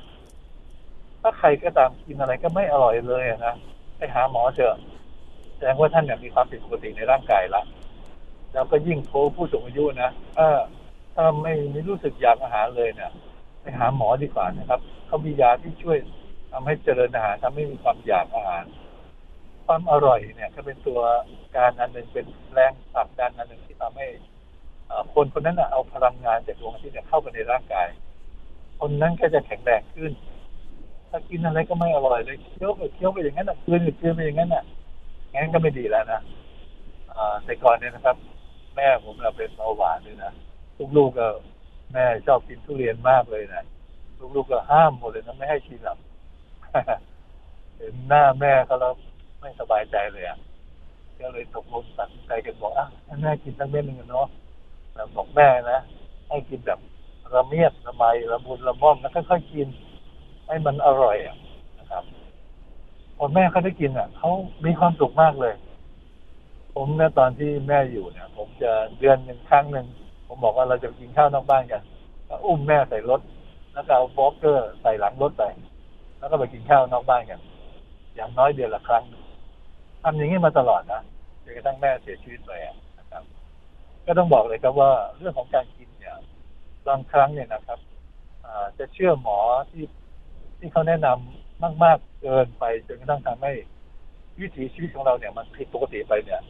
[1.21, 3.55] ถ้าใครก็ตามกินอะไรก็ไม่อร่อยเลยนะ
[3.97, 4.77] ไปหาหมอเถอะ
[5.57, 7.63] แสดงว่าท่านเนี่ยมีความผิดปกติในร่างกายละ
[8.53, 10.47] แล้วก็ยิ่งโทผู้สูงอายุนะถ้า
[11.15, 13.11] ถ้าไม่ไม่รู้สึกอยากอาหารเลยเนี่ย
[13.61, 15.97] ไปหาหมอดีกว่านะครับ เขามียาที่ช่วย
[16.51, 18.63] ทำให้เจริญอาหารทำให้มีความอยากอาหาร
[19.65, 20.99] ความอร่อยเนี่ยก็เป็นตัว
[21.57, 24.07] การอันหนึ่งเป็นแรงผลักดันอันหนึ่งที่ทำให้
[25.13, 27.87] คนคนนั้นเอาพลังงานจากดวงอาทิตย์เนี่ยเข้าไปในร่างกาย
[28.79, 30.11] คนนั้นก็จะแข็งแรงขึ้น
[31.09, 34.63] ถ้ากินอะไรก็ไม่อร่อยเลยเคี้ยวไปเคี้ยวไปอย่างนั้นอะกลืนไปกลืนไปอย่างนั้นอะ
[35.38, 36.22] งั้นก็ไม่ดีแล้วนะ
[37.15, 38.17] อ่าแต่ก่อนเนี่ยนะครับ
[38.75, 40.32] แม่ผมเราเป็นเบาหวานด้วยนะ
[40.98, 41.27] ลูกๆก็
[41.94, 43.63] แม่ชอบกินทุเรียนมากเลยนะ
[44.36, 45.98] ลูกๆก็ห้ามหมดเลยนะไม่ให้กินหรอก
[47.77, 48.94] เห็นหน้าแม่เขาแล้ว
[49.39, 50.38] ไม่สบายใจเลยอะ
[51.20, 54.27] ก็เลยตกลงตัดใจกันบอกอะให้แม่กินสักเม็ดหนึ่งกันเนาะ
[54.94, 55.79] แต่บอกแม่นะ
[56.29, 56.79] ให้กินแบบ
[57.36, 59.67] ระเมียดละไมละมุนละม่อมแล้วค่อยๆกิน
[60.48, 61.36] ให้มันอร่อยอะ
[63.17, 64.29] ครับพอแม่เขาได้กินอะเขา
[64.65, 65.53] มีความสุขมากเลย
[66.75, 69.86] ผมเนี่ยตอนที่แม่อยู่เนี่ย ผมจะเดือนหนึ่งครั้งหนึ่ง
[70.27, 71.81] ผมบอกว่าเราจะกินข้าวนอกบ้านกัน
[72.27, 73.21] ก็อุ้มแม่ใส่รถ
[73.74, 75.43] แล้วก็เอาบล็อกเกอร์ใส่หลังรถไป
[76.19, 77.39] แล้วก็ไปกินข้าวนอกบ้านกัน
[78.15, 79.03] อย่างน้อยเดือนละครั้ง
[80.03, 81.01] ทำอย่างนี้มาตลอดนะ
[81.43, 83.24] จนกระทั่งแม่เสียชีวิตไปอะนะครับ
[84.05, 86.15] ก็ต้องบอกเลยครับว่าเรื่องของการกินเนี่ย
[86.88, 87.79] บางครั้งเนี่ยนะครับ
[88.45, 89.38] อ่าจะเชื่อหมอ
[89.71, 89.83] ที่
[90.57, 93.53] ที่เขาแนะนำ มาก ๆ เกินไปจนกระทั่งทำให้
[94.39, 96.41] วิถีชีวิตของเราเนี่ย มันผิดปกติไปเนี่ย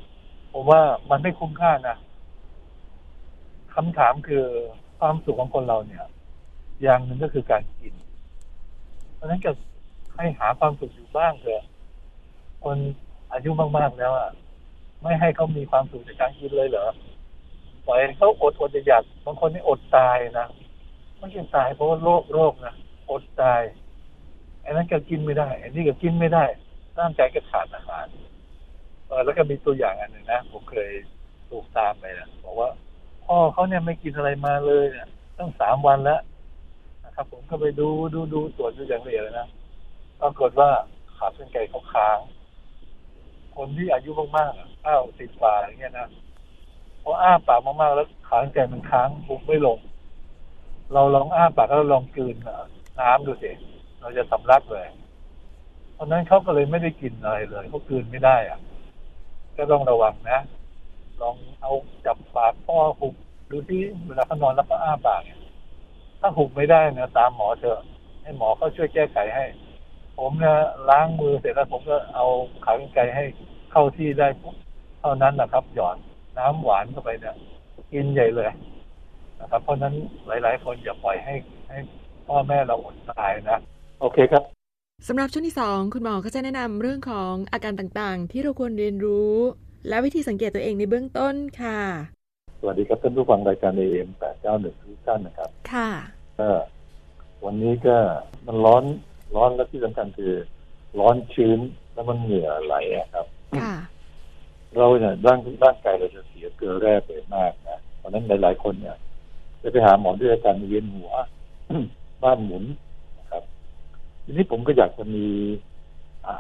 [0.54, 1.98] ผมว่ามันไม่คุ้มค่านะ
[3.76, 4.46] คำถามคือ
[5.00, 6.06] ความสุขของคนเราเนี่ย
[6.82, 7.94] อย่างหนึ่งก็คือการกิน
[9.16, 9.52] เพราะฉะนั้นก็
[10.18, 11.64] ให้หาความสุขอยู่บ้างเถอะ
[12.64, 12.78] คน
[13.32, 14.30] อายุมากๆแล้วอะ
[15.02, 16.88] ไม่ให้เขามีความสุขจากการกินเลยเหรอ
[17.86, 20.48] ปล่อยให้เขาอดอดอยากบางคนนี่อดตายนะ
[21.18, 22.74] ไม่ใช่ตายเพราะว่าโรคโรคนะ
[23.12, 23.62] อดตาย
[24.68, 26.46] อันนั้นก็กินไม่ได้ อันนี้ก็กินไม่ได้
[27.00, 28.06] ร่างกายก็ขาดอาหาร
[29.08, 30.92] เออแล้วก็มีตัวอย่างอันหนึ่งนะผมเคย
[31.50, 32.70] ถูกตามไปนะบอกว่า
[33.26, 35.08] พ่อเขาเนี่ยไม่กินอะไรมาเลยเนี่ย
[35.38, 36.22] ตั้งสามวันแล้ว
[37.06, 39.48] นะครับ ผมก็ไปดูดูดูตรวจดูอย่างละเอียดเลยนะ
[40.22, 40.70] ปรากฏว่า
[41.18, 42.18] ขาเส้นไก่เขาค้าง
[43.56, 46.08] คนที่อายุมากๆอ้าสิบกว่าอย่างเงี้ยนะ
[47.04, 49.80] พออ้าปากมากๆแล้วขาเส้นไก่มันค้างบุกไม่ลง
[50.94, 52.36] เราลองอ้าปากแล้วลองกลืน
[53.00, 53.52] น้ำดูสิ
[54.08, 54.88] เราจะสำลักเลย
[55.94, 58.60] เพราะนั้นเขาก็เลยไม่ได้กินอะไรเลยเขากืนไม่ได้อะ
[59.58, 60.40] ก็ต้องระวังนะ
[61.22, 61.72] ลองเอา
[62.06, 63.16] จับปากพ่อหุบ
[63.52, 65.40] ดูที่เวลาเขานอนแล้วก็อ้าปากเนี่ย
[66.20, 67.80] ถ้าหุบไม่ได้นะตามหมอเถอะ
[68.22, 69.46] ให้หมอเขาช่วยแก้ไขให้
[70.18, 70.58] ผมเนี่ย
[70.90, 72.26] ล้างมือเสร็จแล้วผมก็เอา
[72.66, 73.24] ขากรรไกรให้
[73.72, 74.56] เข้าที่ได้ปุ๊บ
[75.02, 75.98] เท่านั้นนะครับ หยอด
[76.38, 77.36] น้ำหวานเข้าไปเนี่ย
[77.92, 78.52] กินใหญ่เลย
[79.42, 79.94] นะครับ เพราะฉะนั้น
[80.28, 81.36] หลาย ๆ คนอย่าปล่อยให้
[81.70, 81.78] ให้
[82.28, 83.60] พ่อแม่เราอดตายนะ
[84.02, 84.44] โอเคครับ
[85.08, 89.36] สำหรับช่วงที่ 2 คุณหมอก็จะแนะนำเรื่องของอาการต่างๆ ที่เราควรเรียนรู้
[89.88, 91.82] และวิธีสังเกตตัวเองในเบื้องต้นค่ะ
[92.60, 94.10] สวัสดีครับท่านผู้ฟังรายการ AM
[94.46, 95.90] 891ทุกท่านนะครับ ค่ะ
[96.40, 96.50] ก็
[97.46, 97.98] วันนี้ก็
[98.46, 98.84] มันร้อน
[99.36, 100.34] ร้อนและที่สำคัญคือ
[101.00, 101.60] ร้อนชื้น
[101.94, 103.26] แล้วมันเหงื่อไหลอะครับ
[103.62, 103.74] ค่ะ
[104.78, 108.98] เราเนี่ยร่างร่างกายเราจะเสียเกลือแร่ไปมากนะเพราะฉะนั้นหลาย ๆ คนเนี่ย
[109.62, 111.12] จะไปหาหมอด้วยอาการเวียนหัว
[112.24, 112.87] บ้านหมุนนะครับ
[114.30, 115.28] ทีนี้ผมก็อยากจะมี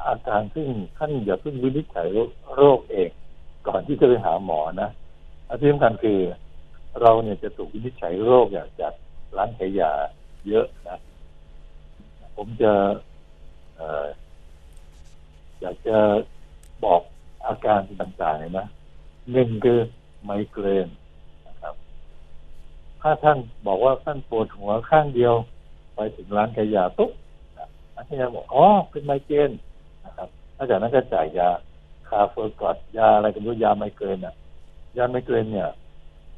[0.07, 2.09] อาการซึ่งท่านอย่าเพิ่งวินิจฉัย
[2.55, 3.09] โรคเอง
[3.67, 4.89] ก่อนที่จะไปหาหมอนะ
[5.47, 6.19] อันที่สำคัญคือ
[7.01, 8.93] เราเนี่ยจะถูกวินิจฉัยโรคอย่างจาก
[9.37, 9.91] ร้านขายยา
[10.47, 10.99] เยอะนะ
[12.35, 12.73] ผมจะ
[13.79, 14.07] ออ
[15.61, 15.97] อยากจะ
[16.83, 17.01] บอก
[17.45, 18.67] อาการต่างๆนะ
[19.31, 19.79] หนึ่งคือ
[20.23, 20.87] ไมเกรน
[21.47, 21.75] นะครับ
[23.01, 25.33] ถ้าท่านบอกว่าท่านปวดหัวข้างเดียว
[25.95, 27.11] ไปถึงร้านขายยาปุ๊บ
[27.97, 29.51] นะร้านขายยาบอกอ๋อเป็นไมเกรน
[30.05, 31.49] นะครับหลังจากนั้นก็จ่ายยา
[32.07, 34.35] Cafergot ยาอะไรกันด้วยยาไมเกรนอะ
[34.97, 35.69] ยาไมเกรนเนี่ย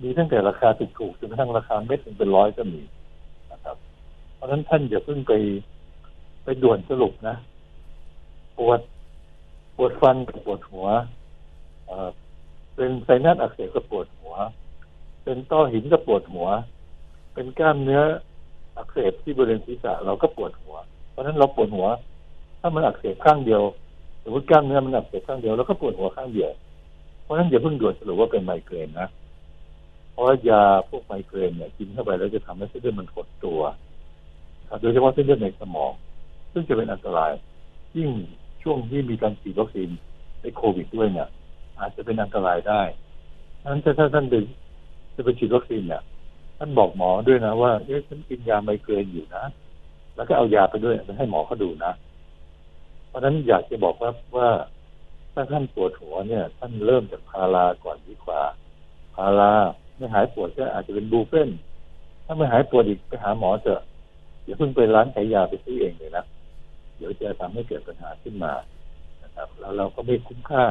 [0.02, 2.82] มีตั้งแต่ราคาติดถูกจนกระทั่งราคาเม็ดถึงเป็นร้อยก็มี
[3.52, 3.78] นะครับ
[4.36, 5.34] เพราะฉะนั้นท่านอย่าเพิ่งไป
[6.43, 7.36] ไปด่วนสรุปนะ
[8.58, 8.80] ปวด
[9.76, 10.88] ปวดฟันกับปวดหัว
[11.86, 12.10] เอ่อ
[12.76, 14.34] เป็นไซนัสอักเสบก็ปวดหัว
[15.24, 16.48] เป็นต้อหินก็ปวดหัว
[17.34, 18.02] เป็นกล้ามเนื้อ
[18.78, 20.76] อักเสบที่บริเวณศีรษะเราก็ปวดหัว
[21.19, 21.88] ราะฉะนั้นเราปวดหัว
[22.60, 23.62] ถ้ามันอักเสบข้างเดียว
[24.23, 26.51] สมมติกล้ามเนื้อมันอักเสบข้างเดียวเราก็ปวดหัวข้างเดียว
[27.23, 29.08] เพราะฉะนั้นอย่าเพิ่งด่วนสรุปว่าเป็นไมเกรนนะ
[30.12, 33.62] เพราะว่ายาพวกไมเกรนเนี่ยกินเข้าไปแล้วจะทำให้เส้นเลือดมันหดตัว
[34.82, 35.91] โดยเฉพาะเส้นเลือดในสมอง
[36.51, 37.32] ซึ่งจะเป็นอันตราย
[37.97, 38.10] ยิ่ง
[38.62, 39.89] ช่วงที่มีการฉีดวัคซีน
[40.41, 41.27] ในโควิดด้วยเนี่ย
[41.79, 42.82] อาจจะเป็นอันตรายได้
[43.62, 44.45] ดังนั้นถ้าท่านดึง
[45.15, 46.01] จะไปฉีดวัคซีนเนี่ย
[46.58, 49.43] ท่านบอกหมอด้วยนะว่าเอ๊ะฉันกินยาไมเกรนอยู่นะ
[50.19, 51.91] แล้วก็เอายาไปด้วยให้หมอเขาดูนะ
[53.08, 54.49] เพราะฉะนั้นอยากจะบอกว่าว่า
[55.34, 58.41] ถ้าท่านปวดหัวเนี่ย ท่านเริ่มจากพาราก่อนดีกว่า
[59.15, 59.51] พารา
[59.97, 61.49] ไม่หายปวดก็อาจจะเป็นบูเฟน
[62.25, 63.82] ถ้าไม่หายปวดอีกไปหาหมอเถอะ
[64.43, 66.23] อย่าเพิ่งไปร้านขายยาไปซื้อเองเลยนะ
[66.97, 68.53] เดี๋ยวจะทำให้เกิดปัญหาขึ้นมา
[69.23, 70.63] นะครับ แล้วเราก็ไม่คุ้มค่า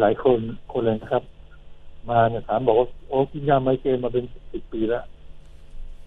[0.00, 0.38] หลาย ๆ คน
[0.72, 1.22] คนเลยนะครับ
[2.10, 5.04] มาเนี่ยถามบอกว่าโอ้กินยาไมเกรนมาเป็นสิบปีแล้ว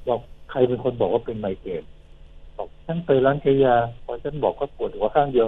[0.08, 0.20] บอก
[0.52, 1.84] ใครเป็นคนบอกว่าเป็นไมเกรน
[2.60, 5.48] บอกฉันไปร้านขายยาพอฉันบอกว่าปวดหัวข้างเดียว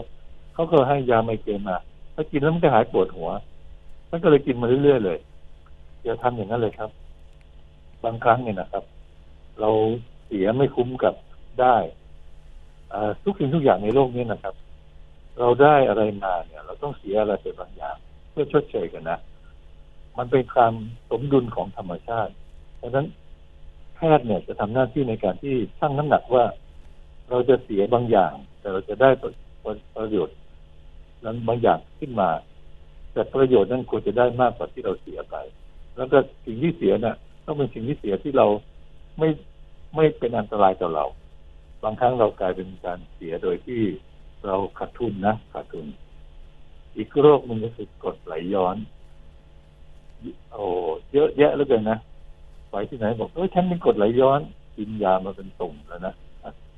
[0.53, 1.77] เขาก็ให้ยาไมเกรนมา
[2.15, 3.29] ถ้ากินแล้วมันก็หายปวดหัว
[4.11, 5.19] มันก็เลยกินมาเรื่อยๆเลย
[6.03, 6.89] อย่าทำอย่างนั้นเลยครับ
[8.03, 8.83] บางครั้งเนี่ยนะครับ
[9.59, 9.69] เรา
[10.25, 11.13] เสียไม่คุ้มกับ
[11.61, 11.75] ได้
[13.23, 14.55] ทุกสิ่งทุกอย่างในโลกนี้นะครับ
[15.39, 17.95] เราได้อะไรมาเนี่ย เราต้องเสียอะไรไปบางอย่าง
[18.31, 19.19] เพื่อชดเชยกันนะ
[20.17, 20.73] มันเป็นความ
[21.09, 22.31] สมดุลของธรรมชาติ
[22.81, 23.07] ดังนั้น
[23.95, 26.43] แพทย์เนี่ยจะทำหน้าที่ในการที่ชั่งน้ำหนักว่า
[27.31, 29.31] เราจะเสียบางอย่าง แต่เราจะได้ประ
[29.95, 30.37] ประโยชน์
[31.21, 32.29] แล้วบางอย่างขึ้นมา
[33.13, 35.35] แต่ประโยชน์นั้นควรจะได้มากกว่าที่เราเสียไป
[35.97, 37.15] แล้วก็สิ่งที่เสียน่ะ
[37.45, 38.47] ต้องเป็นสิ่งที่เสียที่เรา
[39.19, 39.29] ไม่
[39.95, 41.05] ไม่เป็นอันตรายต่อเรา
[41.83, 43.81] บางครั้งเรากลายเป็นการเสียโดยที่
[44.45, 45.85] เราขาดทุนนะขาดทุน
[46.97, 48.77] อีกโรคหนึงก็คือกดไหลย้อน
[50.51, 50.63] โอ้
[51.13, 51.97] เยอะแยะเหลือเกินนะ
[52.71, 54.41] ไปที่ไหนบอกเออฉันเป็นกดไหลย้อน
[54.77, 56.13] กินยามาเป็นตุ่มแล้วนะ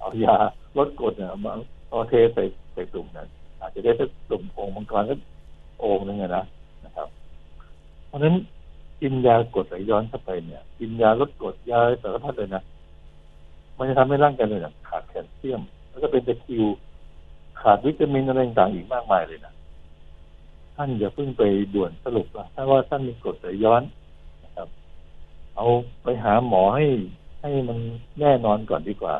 [0.03, 0.35] เอายา
[0.77, 1.53] ลดกรดเนี่ยมา
[1.89, 3.27] เอาเทใส่ใส่ตุ่มนั้น
[3.59, 5.19] อาจจะได้สักตุ่มโอ่งมังกรสัก
[5.81, 6.43] อ่งหนึงนะ
[6.85, 7.07] นะครับ
[8.07, 8.35] เพราะฉะนั้น
[9.01, 12.63] กินยากดไหลย้อนเข้าไปเนี่ย กินยาลดกรดยาสารพัดเลยนะ
[13.77, 16.63] มันจะทำให้ร่างกายเราเนี่ยขาดแคลเซียม แล้วก็เป็นตะคิว
[17.61, 19.53] ขาดวิตามินอะไรต่างๆอีกมากมายเลยนะ
[20.75, 23.83] ท่านอย่าเพิ่งไปด่วนสรุปนะถ้าว่าท่านมีกรดไหลย้อน
[24.43, 24.67] นะครับ
[25.55, 25.65] เอา
[26.03, 26.85] ไปหาหมอให้
[27.41, 27.77] ให้มัน
[28.19, 29.13] แน่นอนก่อนดีกว่า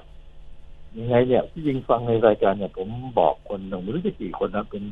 [0.97, 4.83] ยังไงเนี่ยที่จริงฟังในรายการเนี่ย ผมบอกคนหนึ่งไม่รู้จะกี่คนนะเป็น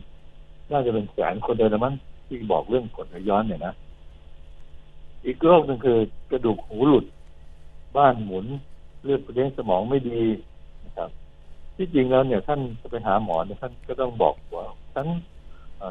[0.71, 1.95] น่าจะเป็นแสนคนเลยนะมั้ง
[2.27, 3.73] ที่บอกเรื่องกดย้อนเนี่ยนะ
[5.25, 5.97] อีกโรคหนึ่งคือ
[6.31, 7.05] กระดูกหูหลุด
[7.97, 8.45] บ้านหมุน
[9.03, 10.21] เลือดไปเลี้ยงสมองไม่ดี
[10.85, 11.09] นะครับ
[11.75, 15.07] ที่จริงแล้วเนี่ย ท่านจะไปหาหมอเนี่ยท่านก็ต้องบอกว่าฉัน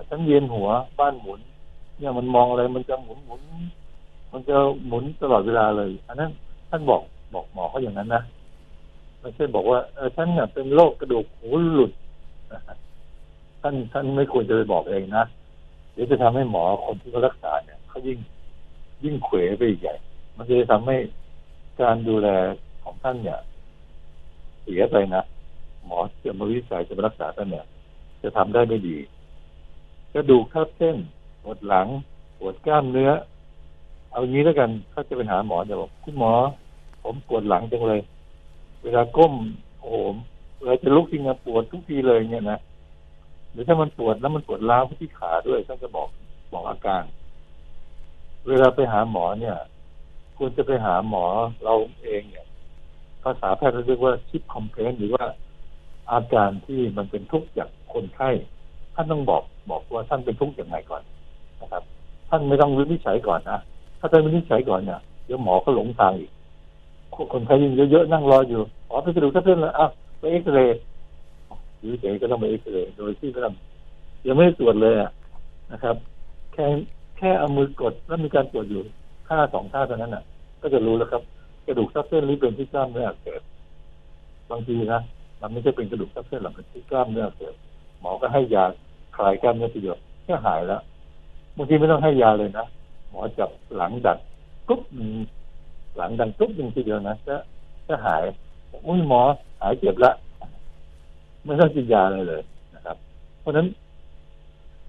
[0.08, 0.68] ฉันเวียนหัว
[1.00, 1.40] บ้านหมุน
[1.98, 3.42] เนี่ยมันมองอะไรมันจะหมุนหมุน
[4.32, 6.30] มันจะหมุนตลอดเวลาเลย อันนั้น
[6.70, 7.02] ท่านบอก
[7.34, 8.22] บอกหมอเขาอย่างนั้นนะ
[9.20, 11.92] ไม่ใช่บอกว่าเออฉันเนี่ยเป็นโรคกระดูกหูหลุด
[13.62, 15.24] ท่านท่านไม่ควรจะไปบอกเองนะ
[15.92, 18.18] เดี๋ยวจะทำให้หมอคนที่เขารักษาเนี่ยเขายิ่ง
[19.04, 19.94] ยิ่งเขวไปอีกใหญ่
[20.36, 20.96] มันจะทำให้
[21.80, 22.28] การดูแล
[22.82, 23.38] ของท่านเนี่ย
[24.62, 25.22] เสียไปนะ
[25.86, 27.66] หมอจะมาวิจัยจะมารักษาท่านเนี่ย
[28.22, 28.96] จะทำได้ไม่ดี
[30.14, 30.96] กระดูกทับเส้น
[31.42, 31.86] ปวดหลัง
[32.38, 33.10] ปวดกล้ามเนื้อ
[34.10, 36.32] เอางี้แล้วกันถ้าจะไปหาหมอจะบอกคุณหมอ
[37.02, 38.00] ผมปวดหลังจังเลย
[38.82, 39.34] เวลาก้ม
[39.80, 39.96] โอ้โห
[40.58, 42.58] เวลาจะลุกจริงอะปวดทุกทีเลยเนี่ยนะ
[43.52, 46.08] หรือถ้ามันปวดแล้วมันปวดร้าวที่ขาด้วยท่านจะบอก
[46.52, 47.02] บอกอาการ
[48.48, 49.56] เวลาไปหาหมอเนี่ย
[50.38, 51.24] ควรจะไปหาหมอ
[51.64, 52.46] เราเองเนี่ย
[53.22, 55.24] ภาษาแพทย์เราเรียกว่าชิปคอมเพลนหรือว่า
[56.12, 58.30] อาการที่มันเป็นทุกข์จากคนไข้
[58.94, 61.02] ท่านต้องบอกบอกว่าท่านเป็นทุกข์อย่างไรก่อน
[61.60, 61.82] นะครับ
[62.28, 63.58] ท่านไม่ต้องวินิจฉัยก่อนนะ
[63.98, 66.30] ถ้าท่านวินิจฉัยก่อนเนี่ยเดี๋ยวหมอก็หลงทางอีก
[67.32, 70.78] คนไข้ยิ่งเยอะๆนั่งรออยู่อ๋อไปกระดูกทับเส้นแล้วอ้าวไปเอ็กซเรย์
[71.78, 73.54] หรือเดี๋ยก็ต้องไปเอ็กซเรย์โดยที่ไม่ต้อง
[74.26, 75.10] ยังไม่ได้ตรวจเลยอะ
[75.72, 75.96] นะครับ
[76.52, 76.64] แค่
[77.18, 78.82] แค่เอามือกดแล้วมีการตรวจอยู่
[79.28, 80.22] ท่าสองท่าเท่านั้นน่ะ
[80.62, 81.22] ก็จะรู้แล้วครับ
[81.66, 83.42] กระดูกทับเส้นหรือเป็นที่กล้ามเนื้ออักเสบ
[84.50, 85.00] บางทีนะ
[85.40, 87.54] มันไม่ใช่เป็นกระดูกทับเส้นหรอกเป็นที่กล้ามเนื้ออักเสบ
[88.00, 88.64] หมอก็ให้ยา
[89.16, 90.82] คลายกล้ามเนื้อทีเดียวแค่หายแล้ว
[91.56, 92.66] บางทีไม่ต้องให้ยาเลยนะ
[93.10, 94.18] หมอจับหลังดัด
[94.68, 94.80] ปุ๊บ
[95.96, 97.36] หลังดังปุ๊บหนึ่งทีเดียวนะจะ
[97.88, 98.22] จะหาย
[98.86, 99.22] อุ้ยหมอ
[99.60, 100.10] หายเจ็บละ
[101.44, 102.42] ไม่ต้องกินยาเลยเลย
[102.74, 102.96] นะครับ
[103.40, 103.66] เพราะฉะนั้น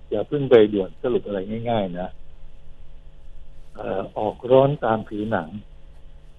[0.10, 2.08] อย่าเพิ่งไปด่วนสรุปอะไรง่าย ๆ นะ
[3.76, 5.50] เอ่อออกร้อนตามผิวหนัง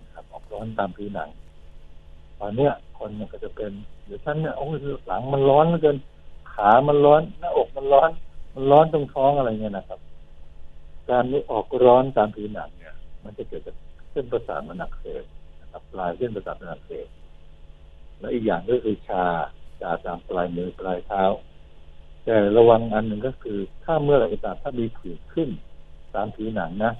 [0.02, 1.28] นะครับออกร้อนตามผิวหนัง
[2.40, 3.70] ตอนเนี้ย คนเนี่ยก็จะเป็น
[4.06, 5.96] เดี๋ยวฉันเนี่ยโอ้ยหลังมันร้อนเหลือเกิน
[6.52, 8.10] ขามันร้อนหน้าอกมันร้อน
[8.54, 10.00] มันร้อนตรงท้องอะไรเงี้ยนะครับ
[11.08, 12.94] การนี้ออกร้อนตามผิวหนังเนี่ย
[13.24, 13.76] มันจะเกิดจาก
[14.12, 15.24] เส้นประสาทมันอักเสบ
[15.60, 17.06] นะครับปลายเส้นประสาทมันอักเสบ
[18.18, 19.24] และอีกอย่างก็คือชา
[19.80, 21.22] ชาตามปลายมือปลายเท้า
[22.24, 25.48] แต่ระวังอันหนึ่งก็คือถ้าเมื่อไหร่ก็ตามถ้ามีผื่นขึ้น
[26.14, 26.92] ตามผิวหนังนะ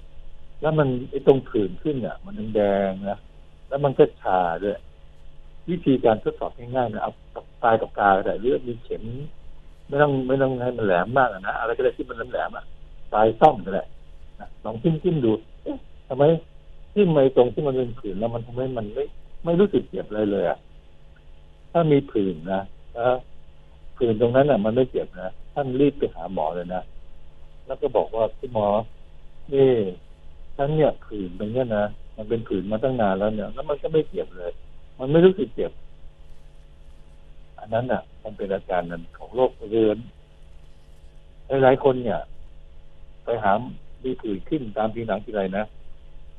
[0.60, 3.18] แล้วมันไอ้ตรงผื่นขึ้นเนี่ยมันแดงนะ
[3.68, 4.76] แล้วมันก็ชาด้วย
[5.70, 7.12] วิธีการทดสอบง่ายๆนะเอา
[7.62, 9.04] ปลายกับกาก็ได้หรือดมีเข็ม
[9.88, 12.64] ไม่ต้องไม่ต้องให้มันแหลมมากนะอะไรก็ได้ที่มันแหลมๆอะ
[13.12, 13.84] ปลายซ่อมก็ได้
[14.40, 15.76] นะลองจิ้มจิ้มดูเอ๊ะ
[16.08, 16.24] ทำไม
[16.94, 19.04] จิ้มไปตรงที่มันเป็นผื่นแล้วมันทำให้มันไม่
[19.44, 20.58] ไม่รู้สึกเจ็บอะไรเลยอะ
[21.72, 22.60] ถ้ามีผื่นนะ
[22.92, 23.14] แล้ว
[23.96, 26.82] ผื่นตรงนั้นอะ มันไม่เจ็บนะท่านรีบไปหาหมอเลยนะ
[27.66, 28.68] แล้วก็บอกว่าคุณหมอ
[29.52, 29.70] นี่
[30.56, 31.84] ฉันเนี่ยผื่นตรงเนี้ยนะ
[32.16, 34.52] มันเป็นผื่นมาตั้งนานแล้วเนี่ย แล้วมันก็ไม่เจ็บเลย
[34.98, 35.72] มันไม่รู้สึกเจ็บ
[37.58, 39.98] อันนั้นอะ มันเป็นอาการนั้นของโรคเรื้อน
[41.62, 42.20] หลายๆคนเนี่ย
[43.24, 43.52] ไปหา
[44.04, 45.64] มีผื่นขึ้นตามผิวหนังทีไรนะ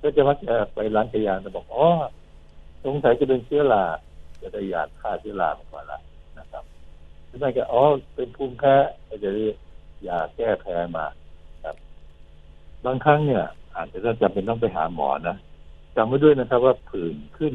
[0.04, 1.88] ก็จะมักจะไปร้านขยยาจะบอกอ๋อ
[2.86, 3.84] สงสัยจะเป็นเชื้อรา
[4.42, 6.00] จะได้ยาฆ่าเชื้อรามาก่อนละ
[6.40, 6.64] นะครับ
[7.28, 7.84] หรือไม่ก็อ๋อ
[8.16, 8.76] เป็นภูมิแพ้
[9.10, 9.46] ก็จะได้
[10.08, 11.06] ยาแก้แพ้มา
[11.64, 11.76] ครับ
[12.86, 13.44] บางครั้งเนี่ย
[13.76, 15.36] อาจจะจำเป็นต้องไปหาหมอนะ
[15.96, 17.54] จำไว้ด้วยนะครับ ว่าผื่นขึ้น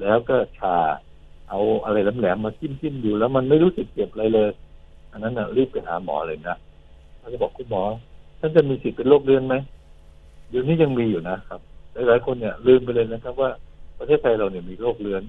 [0.00, 0.76] แล้วก็ชา
[1.48, 4.50] เอาอะไรแหลมๆมาจิ้มจิ้มอยู่แล้วมันไม่รู้สึกเจ็บอะไรเลย
[5.12, 6.56] อันนั้นนะรีบไปหาหมอเลยนะ
[7.18, 7.82] เขาจะบอกคุณหมอ
[8.40, 9.54] ท่านจะมีสิทธิ์เป็นโรคเรื้อนไหม
[10.50, 11.60] เดี๋ยวนี้ยังมีอยู่นะครับ
[11.92, 13.50] หลายๆคนเนี่ยลืมไปเลยนะครับ ว่า
[13.98, 15.22] ประเทศไทยเราเนี่ยมีโรคเรื้อน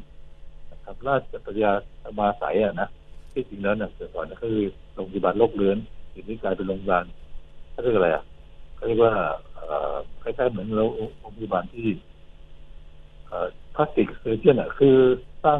[0.71, 1.71] นะครับ ราชประชา
[2.03, 2.89] สมาสัยอะนะ
[3.33, 4.57] ที่จริงแล้วเนี่ยแต่ก่อนก็คือ
[4.93, 5.77] โรงพยาบาลโรคเรื้อน
[6.13, 7.05] ทีนี้กลายเป็นโรงพยาบาล
[7.71, 8.23] เขาเรียกอะไรอะ
[8.75, 9.13] เขาเรียกว่า
[10.23, 10.85] คล้ายๆเหมือนเรา
[11.19, 11.87] โรงพยาบาลที่
[13.75, 14.95] plastic surgeon อะคือ
[15.43, 15.59] สร้าง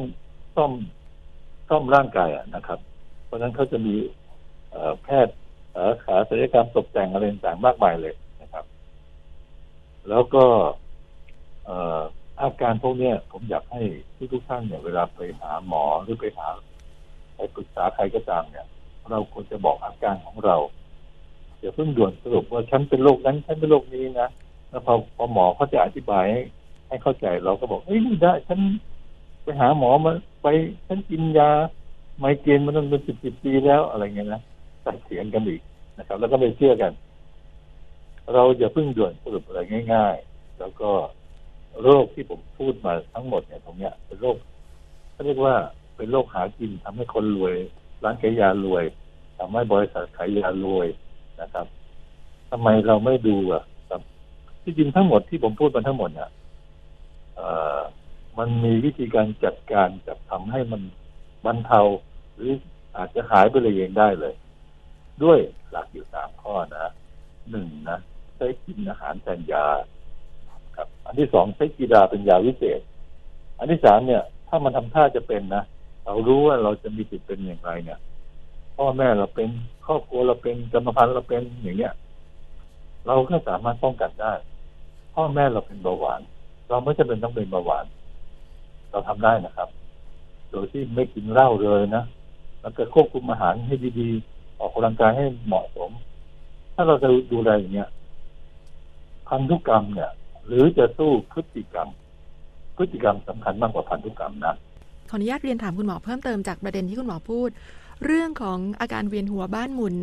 [0.55, 0.71] ซ่อม
[1.69, 2.79] ซ่อมร่างกายอะนะครับ
[3.25, 3.95] เพราะฉะนั้นเขาจะมี
[5.03, 5.35] แพทย์สา
[6.03, 8.13] ขาศัลยกรรมตกแต่งอะไรต่างๆมากมายเลย
[10.09, 10.43] แล้วก็
[12.41, 13.81] อาการพวกนี้ผมอยากให้
[14.15, 16.47] ทุกทุกท่านเนี่ย เวลาไปหาหมอหรือไปหา
[17.35, 18.65] ไปปรึกษาใครก็ตามเนี่ย
[19.11, 20.57] เราควรจะบอกอาการของเรา
[21.59, 24.29] อย่าเพิ่งด่วนสรุปว่าฉันเป็นโรคนั้นฉันเป็นโรคนี้นะ
[24.69, 26.41] แล้วพอพอหมอเขาจะอธิบายให้
[26.87, 28.59] ให้เข้าใจเราก็บอกเฮ้ยนี่ได้ฉัน
[29.43, 30.11] ไปหาหมอมา
[30.43, 30.47] ไป
[30.87, 31.49] ฉันกินยา
[32.19, 34.41] ไมเกรนมาตั้งเป็นสิบสิบปีแล้วอะไรเงี้ยนะ
[34.85, 35.61] ตัดเสียงกันอีก
[35.97, 36.91] นะครับ แล้วก็ไม่เชื่อกัน
[38.33, 39.59] เราอย่าเพิ่งด่วนสรุปอะไร
[39.93, 40.91] ง่าย ๆ แล้วก็
[41.83, 44.35] โรคที่ผมพูดมาทั้งหมดเนี่ยตรงเนี้ยเป็นโรค
[45.11, 45.55] เขาเรียกว่า
[45.95, 47.55] เป็นโรคหากินทำให้คนรวย
[48.03, 48.83] ร้านขายยารวย
[49.37, 50.87] ทำให้บริษัทขายยารวย
[51.41, 51.65] นะครับ
[52.51, 54.01] ทำไมเราไม่ดูอะครับ
[54.63, 56.29] ที่จริงทั้งหมดที่ผมพูดมาทั้งหมดเนี่ย
[58.37, 60.81] มันมีวิธีการจัดการจับทำให้มัน
[61.45, 61.81] บรรเทา
[62.35, 62.51] หรือ
[62.95, 64.33] อาจจะหายไปเลยเองได้เลย
[65.23, 65.39] ด้วย
[65.71, 66.91] หลักอยู่สามข้อนะ
[67.51, 67.99] หนึ่งนะ
[68.41, 69.65] ช้กินอาหารแทนยา
[70.75, 72.81] ครับ อันที่สองใช้กีฬาเป็นยาวิเศษ
[73.59, 75.63] อันที่สามเนี่ย ถ้ามันทำท่าจะเป็นนะ
[76.05, 77.99] เรารู้ว่าเราจะมีสิทธิ์เป็นอย่างไรเนี่ย
[78.77, 79.49] พ่อแม่เราเป็น
[79.85, 81.93] ครอบครัวเราเป็นกรรมพันธุ์เราเป็นอย่างเงี้ย
[83.07, 84.33] เราก็สามารถป้องกันได้
[85.15, 86.21] พ่อแม่เราเป็นเบาหวาน
[86.69, 87.85] เราไม่จำเป็นต้องเป็นเบาหวาน
[88.91, 89.69] เราทำได้นะครับ
[90.49, 92.03] โดยที่ไม่กินเหล้าเลยนะ
[92.61, 95.91] แล้วก็ควบคุมอาหารให้ดีๆ ออกกำลังกายให้เหมาะสม
[96.75, 97.89] ถ้าเราจะดูแลอย่างเงี้ย
[99.31, 100.11] พันธุกรรมเนี่ย
[100.47, 101.89] หรือจะสู้พฤติกรรม
[102.77, 104.55] พฤติกรรมสำคัญมากกว่าพันธุกรรมนะ
[105.09, 107.49] ขออนุญาตเรียนถามคุณหมอเพิ่มเติมจากประเด็นที่คุณหมอพูด
[108.05, 109.95] เรื่องของอาการเวียนหัวบ้านหมุน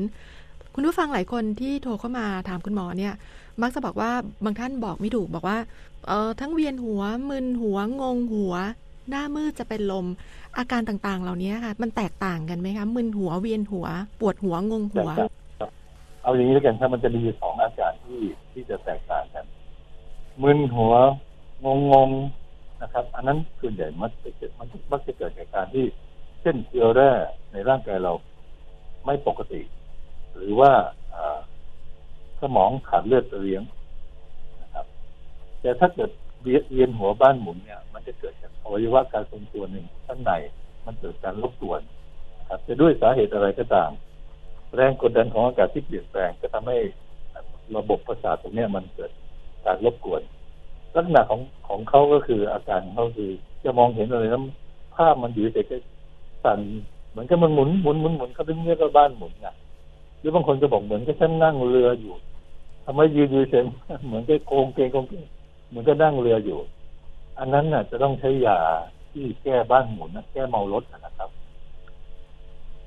[0.74, 3.14] คุณผู้ฟังหลายคนที่โทรเข้ามาถามคุณหมอเนี่ย
[3.62, 4.10] มักจะบอกว่า
[4.44, 5.58] บางท่านบอกไม่ถูกบอกว่า
[6.08, 8.54] เออทั้งเวียนหัวมึนหัวงงหัว
[9.10, 10.06] หน้ามืดจะเป็นลม
[10.58, 13.86] อาการต่างๆ เหล่านี้ค่ะ มันแตกต่างกันไหมคะมึนหัวเวียนหัว
[14.20, 15.70] ปวดหัวงงหัวแตกต่างครับ
[16.22, 18.20] เอาอย่างนี้แล้วกันถ้ามันจะมีอยู่สองอาการที่
[18.59, 19.44] ที่จะแตกต่างกัน
[20.42, 20.94] มึนหัว
[21.64, 25.87] งงงๆนะครับ อันนั้นส่วนใหญ่มักจะเกิดมันมักจะเกิดจากการที่
[26.40, 27.12] เส้นเกลือแร่
[27.53, 28.12] ในร่างกายเรา
[29.05, 29.61] ไม่ปกติ
[30.37, 30.73] หรือว่า
[32.40, 33.62] สมองขาดเลือดไปเลี้ยง
[34.62, 34.87] นะครับ
[35.61, 36.11] แต่ถ้าเกิด
[36.42, 40.33] เวียนหัวบ้านหมุนเนี่ย มันจะเกิดจากอวัยวะการทรงตัวหนึ่งข้างใน
[40.87, 43.90] มันเกิดการรบกวนะครับจะด้วยสาเหตุอะไรก็ตาม
[44.75, 46.79] แรงกดดันของอากาศที่เปลี่ยนแปลงก็ทำให้
[47.76, 49.11] ระบบประสาทตรงเนี้ยมันเกิด
[49.64, 50.22] การรบกวน
[50.94, 53.31] ลักษณะของของเขาก็คืออาการของเขาคือ
[53.64, 54.42] จะมองเห็นอะไรแล้ว
[54.94, 55.76] ภาพมันอยู่แต่ก็
[56.44, 56.61] สั่น
[57.11, 59.46] เหมือนกับมันหมุนหมุนหมุนหมุนเขาถึงเรียกว่าบ้านหมุนไง
[60.18, 62.14] หรือบางคนก็บอกเหมือนกับฉันนั่งเรืออยู่
[62.85, 63.64] ทำไมยืนยืนเฉย
[64.07, 65.24] เหมือนกับโกงเกงโกงเกง
[65.68, 66.59] เหมือนก็นั่งเรืออยู่
[67.38, 68.59] อันนั้นน่ะ จะต้องใช้ยา
[69.11, 71.31] ที่แก้บ้านหมุนนะแก้เมารถนะครับ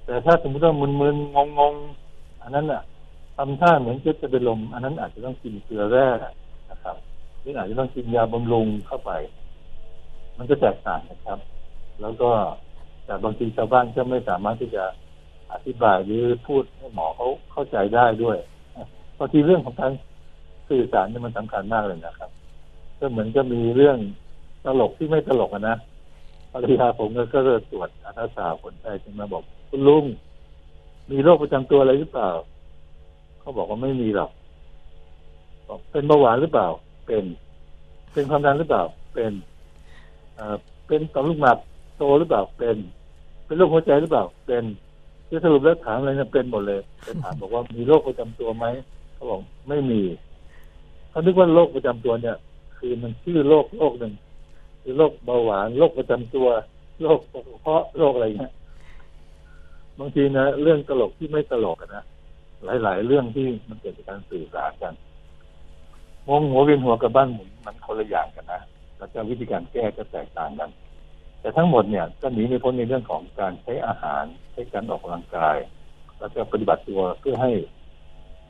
[0.06, 2.82] แต่ถ้าสมมติว่ามึนๆงงๆอันนั้นน่ะ
[3.44, 6.08] ทำท่าเหมือนจะจะเป็นลม อันนั้นอาจจะต้องกินเกลือแร่
[6.72, 6.96] นะครับ
[7.42, 9.12] หรืออาจจะต้องกินยาบำรุงเข้าไป
[10.38, 11.40] มันจะแตกต่างนะครับ
[12.02, 12.30] แล้วก็
[13.06, 14.84] แต่บางทีชาวบ้านก็ไม่สามารถที่จะ
[15.54, 18.38] อธิบายหรือพูดให้หมอเขาเข้าใจได้ด้วย
[19.18, 19.92] บางทีเรื่องของการ
[20.70, 22.30] สื่อสารนี่มันสำคัญมากเลยนะครับ
[23.00, 23.98] ก็เหมือนก็มีเรื่อง
[24.66, 25.78] ตลกที่ไม่ตลกนะ
[26.52, 30.06] ภรรยาผมก็เริ่มตรวจอัลตราซาวคนไข้จึงมาบอก คุณลุง
[31.12, 32.30] มีโรคประจำตัวอะไรหรือเปล่า
[33.42, 34.32] เขาบอกว่าไม่มีหรอก
[35.68, 36.68] บอกเป็นเบาหวานหรือเปล่า
[37.08, 37.24] เป็น
[38.14, 39.32] เป็นความดันหรือเปล่า เป็น
[40.36, 40.56] เอ่อ
[40.88, 41.58] เป็นต่อมลูกหมาก
[41.98, 42.78] โตหรือเปล่า เป็น
[43.46, 44.64] เป็นโรคหัวใจหรือเปล่า เป็น
[45.28, 48.66] ที่สรุปแล้วถามอะไรเนี่ยเป็นหมดเลยเป็นถามบอกว่ามีโรคประจำตัวไหม
[49.14, 50.02] เขาบอกไม่มี
[51.10, 52.38] เขาคิดว่าโรคประจำตัวเนี่ย
[52.78, 54.14] คือมันชื่อโรคโรคหนึ่ง
[54.82, 56.48] คือโรคเบาหวานโรคประจำตัว
[57.02, 58.54] โรคกระเพาะโรคอะไรเงี้ย
[60.00, 62.04] บางทีนะเรื่องตลกที่ไม่ตลกนะ
[62.66, 64.94] หลาย ๆ เรื่องที่มันเกิดจากการสื่อสารกัน
[66.28, 68.62] งงหัวเวียนหัวกับบ้านหมุนมันคนละอย่างกันนะ
[68.98, 70.70] แล้วก็วิธีการแก้ก็แตกต่างกัน
[71.42, 75.58] แต่ทั้งหมดเนี่ยก็หนีไม่พ้นในเรื่องของการใช้อาหารใช้การออกกำลังกาย
[76.20, 77.52] แล้วก็ปฏิบัติตัวเพื่อให้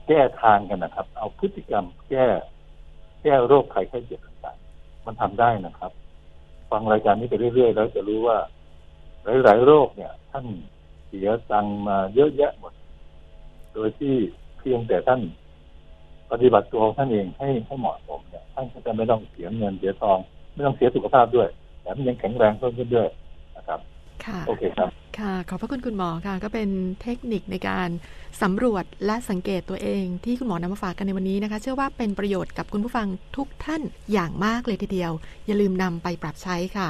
[0.08, 2.26] แก้ทางกันนะครับ เอาพฤติกรรมแก้
[3.24, 5.92] แก้โรคภัยไข้เจ็บต่างๆ มันทำได้นะครับ
[6.72, 8.38] ฟังรายการนี้ไปเรื่อยๆแล้วจะรู้ว่า
[9.44, 10.46] หลายๆโรคเนี่ย ท่าน
[11.08, 12.74] เสียตังมาเยอะแยะหมด
[13.74, 14.14] โดยที่
[14.60, 15.22] เพียงแต่ท่าน
[16.32, 20.18] ปฏิบัติตัวของท่านเองให้ให้เหมาะสมเนี่ยท่านก็จะไม่ต้องเสียเงินเสียทอง
[20.54, 21.48] ไม่ต้องเสียสุขภาพด้วย
[21.82, 23.08] แถมยังแข็งแรงเพิ่มขึ้นด้วย
[23.58, 23.80] นะครับ
[24.26, 26.70] ค่ะโอเคครับค่ะขอบพระคุณคุณหมอค่ะ ก็เป็น
[27.02, 27.90] เทคนิคในการ
[28.42, 33.08] สำรวจและสังเกตตัวเองที่คุณหมอนำมาฝากกันในวันนี้นะคะ เชื่อว่าเป็นประโยชน์กับคุณผู้ฟัง
[33.38, 33.82] ทุกท่าน
[34.14, 35.12] อย่างมากเลยทีเดียว
[35.46, 36.90] อย่าลืมนำไปปรับใช้ค่ะ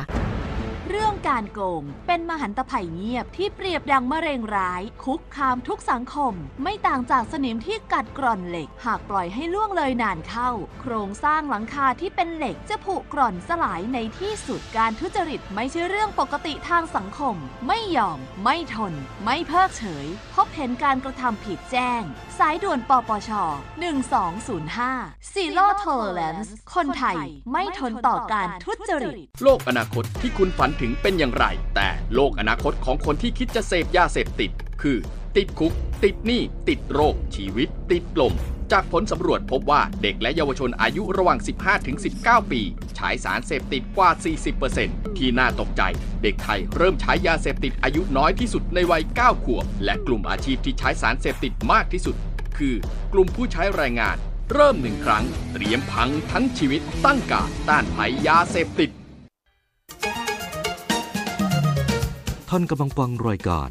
[0.93, 10.49] เรื่องการโกง เป็นมหันตภัยเงียบที่เปรียบดังมะเร็งร้าย คุกคามทุกสังคม ไม่ต่างจากสนิมที่กัดกร่อนเหล็ก หากปล่อยให้ล่วงเลยนานเข้า
[10.81, 17.35] โครงสร้างหลังคาที่เป็นเหล็กจะผุกร่อนสลายในที่สุดการทุจริตไม่ใช่เรื่องปกติทางสังคม
[17.67, 22.01] ไม่ยอม ไม่ทน ไม่เพิกเฉย พบเห็นการกระทำผิดแจ้ง
[22.39, 23.29] สายด่วนปปช
[24.11, 27.17] 1205 Zero Tolerance คนไทย
[27.51, 34.97] ไม่ทนต่อการทุจริตโลกอนาคตที่คุณฝันถึงเป็นอย่างไร แต่โลกอนาคตของคนที่คิดจะเสพยาเสพติด คือ
[35.37, 38.33] ติดคุก ติดหนี้ ติดโรค ชีวิต ติดลม
[38.71, 41.39] จากผลสำรวจพบว่าเด็กและเยาวชนอายุระหว่าง
[41.95, 42.61] 15-19 ปี
[42.95, 44.09] ใช้สารเสพติดกว่า
[44.63, 45.81] 40%ที่น่าตกใจ
[46.23, 52.15] เด็กไทยเริ่มใช้ยาเสพติดอายุน้อยที่สุดในวัย 9 ขวบ และกลุ่มอาชีพที่ใช้สารเสพติดมากที่สุด
[52.57, 52.75] คือ
[53.13, 54.17] กลุ่มผู้ใช้แรงงาน
[54.53, 58.91] เริ่มหนึ่งครั้ง เตรียมพังทั้งชีวิตตั้งกาต้านภัยยาเสพติด
[62.53, 63.69] ท่านกำลังฟังรายการ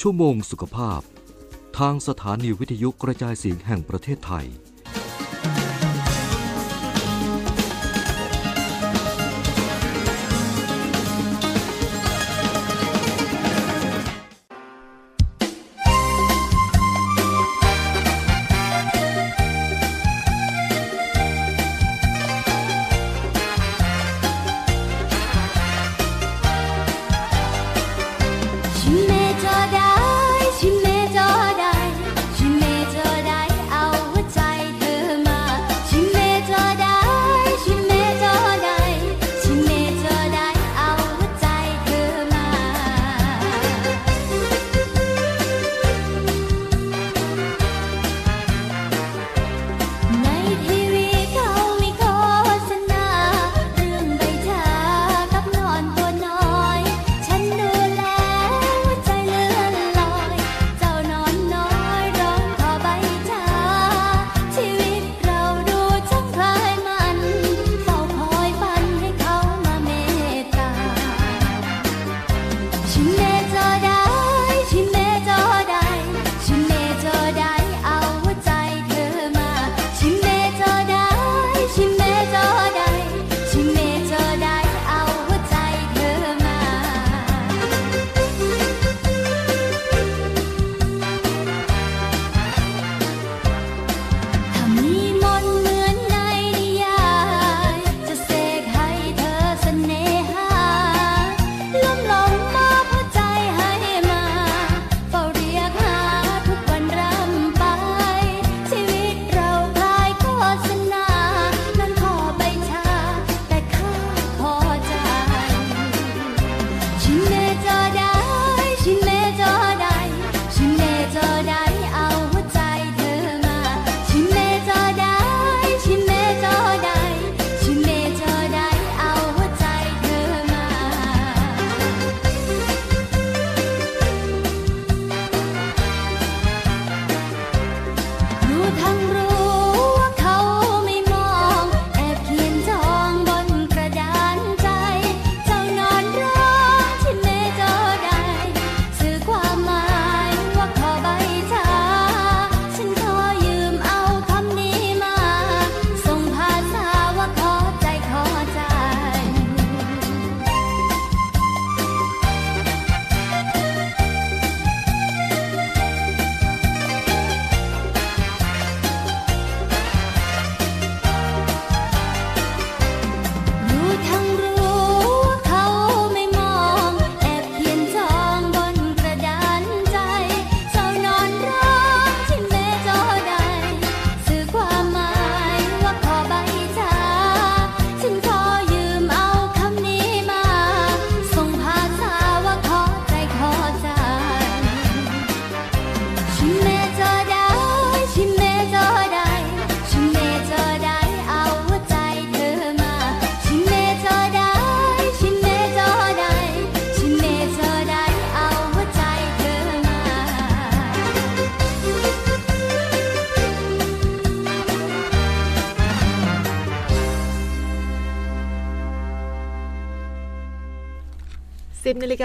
[0.00, 1.00] ชั่วโมงสุขภาพ
[1.78, 4.46] ทางสถานีวิทยุกระจายเสียงแห่งประเทศไทย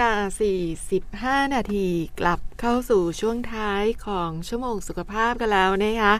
[0.10, 0.12] า
[1.40, 1.86] 45 นาที
[2.20, 6.14] กลับเข้าสู่ช่วงท้ายของชั่วโมงสุขภาพกันแล้วนะคะ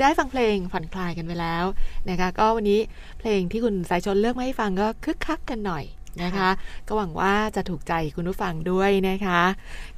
[0.00, 1.64] ได้ฟังเพลงผ่อนคลายกันไปแล้ว
[2.08, 2.80] นะคะ ก็วันนี้
[3.18, 5.84] เพลงที่คุณสายชนเลือกมาให้ฟังก็คึกคักกันหน่อย
[6.22, 6.50] นะคะ
[6.86, 9.42] ก็หวังว่าจะถูกใจคุณผู้ฟังด้วยนะคะ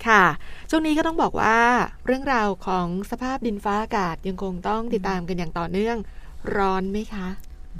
[0.06, 0.22] ค่ะ
[0.70, 1.58] ช่วงนี้ก็ต้องบอกว่า
[2.06, 5.96] เรื่องราวของสภาพดินฟ้าอากาศยังคงต้องติดตามกันอย่างต่อเนื่อง
[6.56, 7.28] ร้อนไหมคะ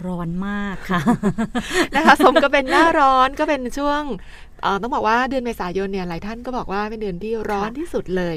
[0.06, 1.00] ร้อนมากค่ะ
[1.96, 4.45] นะคะสมก็เป็นหน้าร้อนก็เป็นช่วงเอ่อ
[4.82, 8.36] ต้องบอกว่าเดือนเมษายนเนี่ยหลายท่านก็บอกว่าเป็นเดือนที่ร้อนที่สุดเลย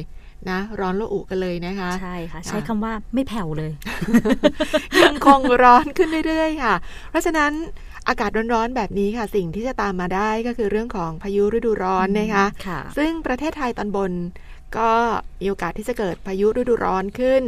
[0.50, 3.72] นะร้อนระอุกันเลยนะคะ ใช่ค่ะ ใช้คำว่าไม่แผ่วเลย
[5.04, 6.74] ยังคงร้อนขึ้นเรื่อยๆค่ะ
[7.10, 7.52] เพราะฉะนั้น
[8.08, 14.12] อากาศร้อนๆแบบนี้ค่ะ สิ่งที่จะตามมาได้ก็คือเรื่องของพายุฤดูร้อนนะคะค่ะซึ่งประเทศไทยตอนบน
[14.78, 14.92] ก็
[15.42, 17.44] มีโอกาสที่จะเกิดพายุฤดูร้อนขึ้น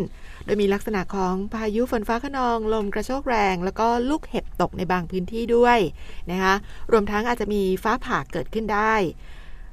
[0.46, 5.80] โดยมีลักษณะของพายุฝนฟ้าขนอง ลมกระโชกแรง แล้วก็ลูกเห็บตกในบางพื้นที่ด้วย
[6.32, 6.54] นะคะ
[6.92, 8.96] รวมทั้งอาจจะมีฟ้าผ่าเกิดขึ้นได้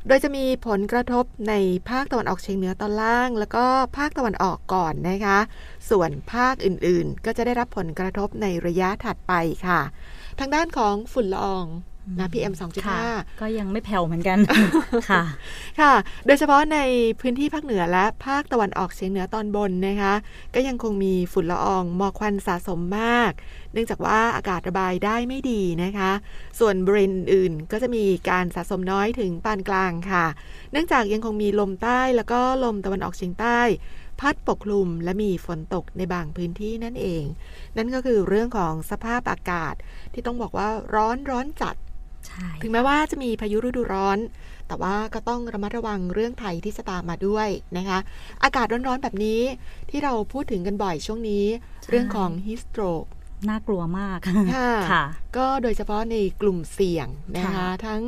[0.06, 1.54] โดยจะมีผลกระทบใน
[1.88, 3.64] ภาคตะวันออกเฉียงเหนือตอนล่าง แล้วก็
[3.96, 5.38] ภาคตะวันออกก่อนนะคะ
[5.90, 9.32] ส่วนภาคอื่นๆ ก็จะได้รับผลกระทบในระยะถัดไป
[9.66, 9.80] ค่ะ
[10.38, 11.66] ทางด้านของฝุ่นละออง
[12.18, 12.52] นะ PM
[12.86, 14.38] ค่ะ2.5ก็ยังไม่แผ่วเหมือนกัน
[15.10, 15.22] ค่ะ
[15.80, 15.92] ค่ะ
[16.26, 16.78] โดยเฉพาะใน
[17.20, 20.14] พื้นที่ภาคเหนือและภาคตะวันออกเฉียงเหนือตอนบนนะคะ
[20.54, 23.32] ก็ยังคงมีฝุ่นละอองหมอกควันสะสมมาก
[23.72, 26.12] เนื่องจากว่าอากาศระบายได้ไม่ดีนะคะ
[26.58, 30.26] ส่วนบริเวณอื่นๆก็จะมีการสะสมน้อยถึงปานกลางค่ะ
[30.72, 33.60] เนื่องจากยังคงมีลมใต้แล้วก็ลมตะวันออกเฉียงใต้
[34.20, 37.24] พัดปกคลุมและมีฝนตกในบางพื้นที่นั่นเอง
[37.76, 39.74] นั่นก็คือเรื่องของสภาพอากาศ
[40.12, 41.87] ที่ต้องบอกว่าร้อนร้อนจัดใช่
[42.62, 44.18] ถึงแม้ว่าจะมีพายุฤดูร้อน
[44.68, 47.98] แต่ว่าก็ต้องระมัดระวังเรื่องภัยที่จะตามมาด้วยนะคะ
[48.42, 49.40] อากาศร้อนๆแบบนี้
[49.90, 51.44] ที่เราพูดถึงกันบ่อยช่วงนี้
[51.88, 53.04] เรื่องของฮิสโตรก
[53.48, 55.04] น่ากลัวมากค่ะค่ะ
[55.36, 57.06] ก็โดยเฉพาะในกลุ่มเสี่ยง
[57.36, 58.02] นะคะค่ะทั้ง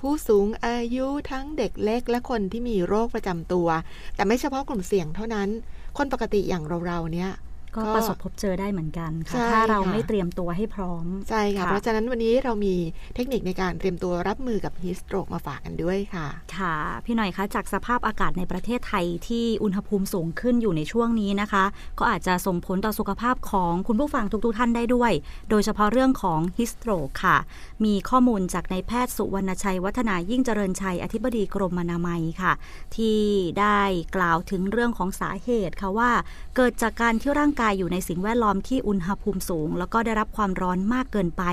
[0.00, 3.68] ผู้สูงอายุทั้งเด็กเล็กและคนที่มีโรคประจำตัว
[4.14, 5.48] แต่ไม่เฉพาะกลุ่มเสี่ยงเท่านั้น
[5.96, 7.30] คนปกติอย่างเราๆเนี่ย
[7.76, 12.74] ก็ก็ประสบพบเจอได้เหมือนกันใช่ค่ะ ถ้าเราค่ะไม่เตรียมตัวให้พร้อม ใช่ค่ะค่ะ เพราะฉะนั้นวันนี้เรามี
[13.14, 16.74] เทคนิคในการเตรียมตัวรับมือกับฮิสโตรกมาฝากกันด้วยค่ะ ค่ะ
[17.04, 21.64] พี่หน่อยคะ จากสภาพอากาศในประเทศไทยที่อุณหภูมิสูงขึ้นอยู่ในช่วงนี้นะคะ
[21.98, 25.12] ก็อาจจะส่งผลต่อสุขภาพของคุณผู้ฟังทุกๆท่านได้ด้วย
[25.50, 27.36] โดยเฉพาะเรื่องของฮิสโตรกค่ะ
[27.84, 32.52] มีข้อมูลจากนายแพทย์สุวรรณชัย วัฒนายิ่งเจริญชัย อธิบดีกรมอนามัยค่ะ
[32.96, 33.20] ที่
[33.60, 33.80] ได้
[34.16, 36.10] กล่าวถึงเรื่องของสาเหตุค่ะว่า
[36.56, 41.44] เกิดจากการที่ร่างกายอยู่ในสิ่งแวดล้อมที่อุณหภูมิสูง แล้วก็ได้รับความร้อนมากเกินไป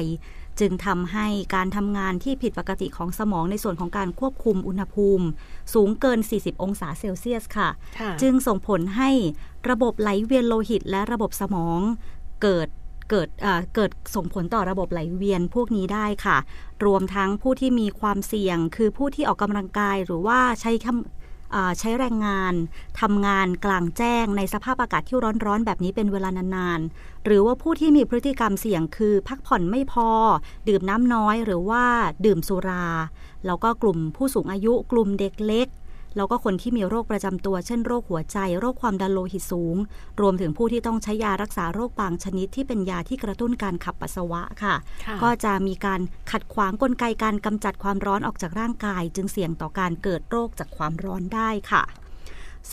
[0.59, 5.25] จึงทำให้การทำงานที่ผิดปกติของสมองในส่วนของการควบคุมอุณหภูมิ
[5.73, 9.09] สูงเกิน 40 องศาเซลเซียสค่ะค่ะจึงส่งผลให้
[9.69, 11.79] ระบบไหลเวียนโลหิต และระบบสมอง
[12.43, 12.67] เกิด
[13.09, 16.37] เกิดเอ่อเกิดส่งผลต่อระบบไหลเวียนพวกนี้ได้ค่ะ
[16.85, 21.01] รวมทั้งผู้ที่มีความเสี่ยง คือผู้ที่ออกกำลังกายหรือว่าใช้คำอ่า
[21.79, 22.53] ใช้แรงงาน
[23.01, 30.09] ทำงานกลางแจ้งในสภาพอากาศที่ร้อนๆ แบบนี้เป็นเวลานานๆ หรือว่าผู้ที่มีพฤติกรรมเสี่ยงคือ พักผ่อนไม่พอ
[30.67, 31.83] ดื่มน้ำน้อยหรือว่า
[32.25, 32.87] ดื่มสุรา
[33.45, 35.67] แล้วก็กลุ่มผู้สูงอายุกลุ่มเด็กเล็ก
[36.15, 39.75] แล้วก็คนที่มีโรคประจำตัว เช่นโรคหัวใจ โรคความดันโลหิตสูง
[40.21, 46.01] รวมถึงผู้ที่ต้องใช้ยารักษาโรคบางชนิดที่เป็นยาที่กระตุ้นการขับปัสสาวะค่ะค่ะก็จะมีการ
[46.31, 51.83] ขัดขวางกลไกการกำจัดความร้อนออกจากร่างกาย จึงเสี่ยงต่อการเกิดโรคจากความร้อนได้ค่ะ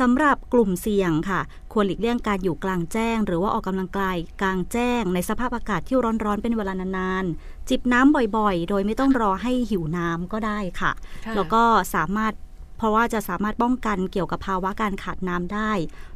[0.00, 1.40] สำหรับกลุ่มเสี่ยงค่ะ
[1.72, 10.92] ควรหลีกเลี่ยงการอยู่กลางแจ้ง หรือว่าออกกำลังกายกลางแจ้ง ในสภาพอากาศที่ร้อนๆเป็นเวลานานๆจิบน้ำบ่อยๆ โดยไม่ต้องรอให้หิวน้ำก็ได้ค่ะ
[11.24, 11.62] ค่ะแล้วก็
[11.94, 12.32] สามารถ
[12.80, 15.72] เพราะว่าจะสามารถป้องกันเกี่ยวกับภาวะการขาดน้ำได้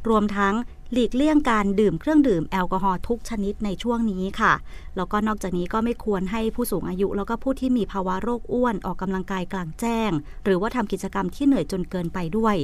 [0.08, 0.54] รวมทั้ง
[0.92, 4.52] หลีกเลี่ยงการดื่มเครื่องดื่มแอลกอฮอล์ทุกชนิดในช่วงนี้ค่ะ
[4.96, 10.10] แล้วก็นอกจากนี้ก็ไม่ควรให้ผู้สูงอายุ แล้วก็ผู้ที่มีภาวะโรคอ้วนออกกำลังกายกลางแจ้ง
[10.44, 12.56] หรือว่าทำกิจกรรมที่เหนื่อยจนเกินไปด้วย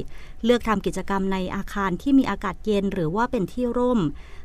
[0.45, 3.99] เลือกทำกิจกรรมในอาคารที่มีอากาศเย็นหรือว่าเป็นที่ร่ม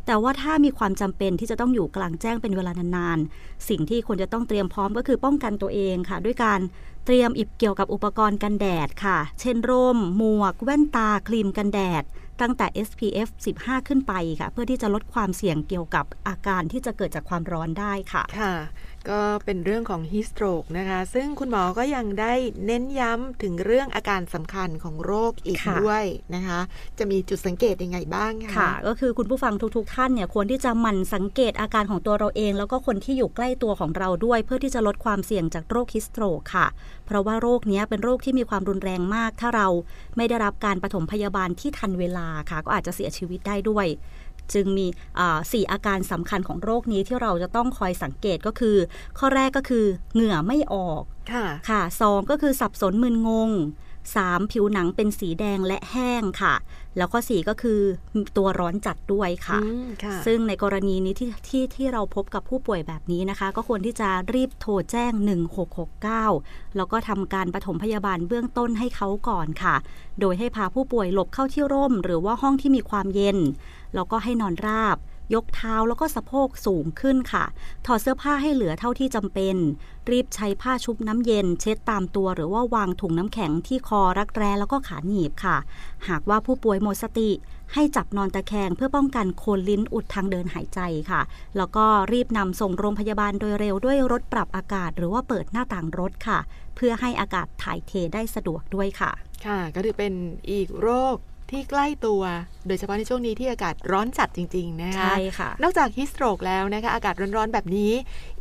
[0.07, 6.61] แต่ว่าถ้ามีความจำเป็นที่จะต้องอยู่กลางแจ้งเป็นเวลานานๆ สิ่งที่ควรจะต้องเตรียมพร้อมก็คือป้องกันตัวเองค่ะ ด้วยการ
[7.07, 12.05] เตรียมอิบเกี่ยวกับอุปกรณ์กันแดดค่ะ เช่นร่ม หมวก แว่นตา ครีมกันแดด
[12.41, 13.29] ตั้งแต่ SPF
[13.59, 18.53] 15 ขึ้นไปค่ะ เพื่อที่จะลดความเสี่ยงเกี่ยวกับอาการที่จะเกิดจากความร้อนได้ค่ะ ค่ะ
[19.11, 22.33] ก็เป็นเรื่องของฮิสโตรกนะคะ ซึ่งคุณหมอก็ยังได้
[22.67, 26.05] เน้นย้ำถึงเรื่องอาการสำคัญของโรคอีกค่ะด้วย
[26.35, 26.61] นะคะ
[26.99, 36.67] จะมีจุดสังเกตยังไงบ้างคะค่ะ ก็คือคุณผู้ฟังทุกๆ ท่านเนี่ยควรที่จะหมั่นสังเกตอาการของตัวเราเอง แล้วก็คนที่อยู่ใกล้ตัวของเราด้วย เพื่อที่จะลดความเสี่ยงจากโรคฮิสโตรกค่ะ
[37.07, 39.69] เพราะว่าโรคเนี้ยเป็นโรคที่มีความรุนแรงมาก ถ้าเรา
[40.17, 43.87] ไม่ได้รับการปฐมพยาบาลที่ทันเวลาค่ะ ก็อาจจะเสียชีวิตได้ด้วย
[44.55, 44.87] จึงมี
[45.53, 48.77] สี่อาการสำคัญของโรคนี้ที่เราจะต้องคอยสังเกตก็คือ
[49.19, 49.85] ข้อแรกก็คือ
[50.15, 53.53] เหงื่อไม่ออก ค่ะค่ะสองก็คือสับสนมึนงง
[54.07, 54.53] 3.
[54.53, 56.55] ผิวหนังเป็นสีแดงและแห้งค่ะ
[56.99, 57.81] แล้วก็4ก็คือ
[58.37, 65.13] ตัวร้อนจัดด้วยค่ะอืมค่ะซึ่งในกรณีนี้ที่ที่ที่เราพบกับผู้ป่วยแบบนี้นะคะ ก็ควรที่จะรีบโทรแจ้ง
[65.95, 69.77] 1669 แล้วก็ทำการปฐมพยาบาลเบื้องต้นให้เขาก่อนค่ะ
[70.21, 73.39] โดยให้พาผู้ป่วยหลบเข้าที่ร่ม หรือว่าห้องที่มีความเย็น
[73.95, 74.97] แล้วก็ให้นอนราบ
[75.35, 77.45] ยกเท้าแล้วก็สะโพกสูงขึ้นค่ะ
[77.87, 79.57] ถอดเสื้อผ้าให้เหลือเท่าที่จำเป็น
[80.11, 85.57] รีบใช้ผ้าชุบน้ำเย็น เช็ดตามตัวหรือว่าวางถุงน้ำแข็งที่คอรักแร้แล้วก็ขาหนีบค่ะ
[86.09, 87.31] หากว่าผู้ป่วยหมดสติ
[87.75, 90.81] ให้จับนอนตะแคงเพื่อป้องกันโคนลิ้นอุดทางเดินหายใจ
[91.11, 91.21] ค่ะ
[91.57, 96.39] แล้วก็รีบนำส่งโรงพยาบาลโดยเร็วด้วยรถปรับอากาศ หรือว่าเปิดหน้าต่างรถค่ะ
[96.77, 99.13] เพื่อให้อากาศถ่ายเทได้สะดวกด้วยค่ะ
[99.47, 100.13] ค่ะ ก็ถือเป็น
[100.51, 101.17] อีกโรค
[101.51, 102.23] ที่ใกล้ตัว
[102.67, 107.93] โดยเฉพาะในช่วงนี้ที่อากาศร้อนจัดจริง ๆ นะคะใช่ค่ะ นอกจากฮิสโตรกแล้วนะคะอากาศร้อนๆแบบนี้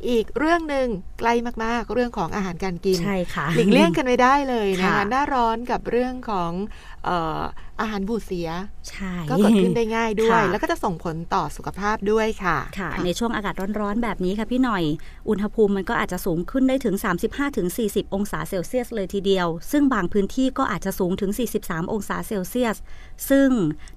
[0.09, 0.87] อีกเรื่องหนึ่ง
[1.19, 1.33] ใกล้
[1.63, 6.51] มากๆ เรื่องของอาหารการกินใช่ค่ะหลีกเลี่ยงกันไม่ได้เลยนะคะค่ะหน้าร้อนกับเรื่องของ
[6.94, 7.41] เอ่อ
[7.81, 8.49] อาหารบูดเสีย
[8.89, 14.83] ใช่ก็เกิดขึ้นได้ง่ายด้วยค่ะแล้วก็จะส่งผลต่อสุขภาพด้วยค่ะค่ะ ในช่วงอากาศร้อนๆ แบบนี้ค่ะพี่หน่อย
[15.29, 16.95] อุณหภูมิมันก็อาจจะสูงขึ้นได้ถึง
[17.55, 21.31] 35-40 องศาเซลเซียสเลยทีเดียว ซึ่งบางพื้นที่ก็อาจจะสูงถึง
[21.61, 22.77] 43 องศาเซลเซียส
[23.29, 23.49] ซึ่ง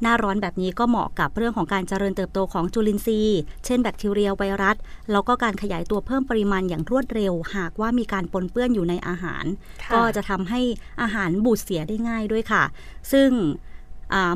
[0.02, 4.76] หน้าร้อนแบบนี้ก็เหมาะกับเรื่องของการเจริญเติบโตของจุลินทรีย์ เช่นแบคทีเรียไวรัส
[5.12, 9.44] แล้วก็การขยายตัวเพิ่มปริมาณอย่างรวดเร็ว หากว่ามีการปนเปื้อนอยู่ในอาหาร
[9.82, 10.60] ค่ะก็จะทำให้
[11.02, 12.64] อาหารบูดเสียได้ง่ายด้วยค่ะ
[13.12, 13.30] ซึ่ง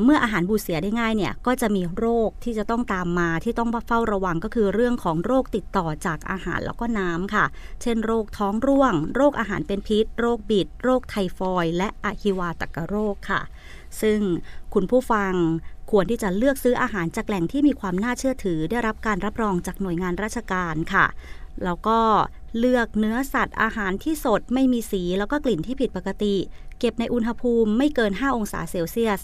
[0.03, 7.45] เมื่ออาหารบูดเสียได้ง่ายเนี่ยก็จะมีโรคที่จะต้องตามมาที่ต้องเฝ้าระวังก็คือเรื่องของโรคติดต่อจากอาหารแล้วก็น้ำค่ะ
[7.81, 13.41] เช่น โรคท้องร่วง โรคอาหารเป็นพิษ โรคบิด โรคไทฟอยด์และอะฮิวาตกโรคค่ะ
[14.01, 14.19] ซึ่ง
[14.73, 15.33] คุณผู้ฟัง
[15.91, 21.05] ควรที่จะเลือกซื้ออาหารจากแหล่งที่มีความน่าเชื่อถือ ได้รับการรับรองจากหน่วยงานราชการค่ะ
[21.63, 21.99] แล้วก็
[22.59, 26.35] เลือกเนื้อสัตว์อาหารที่สดไม่มีสีแล้วก็กลิ่นที่ผิดปกติ
[26.79, 29.21] เก็บในอุณหภูมิไม่เกิน 5 องศาเซลเซียส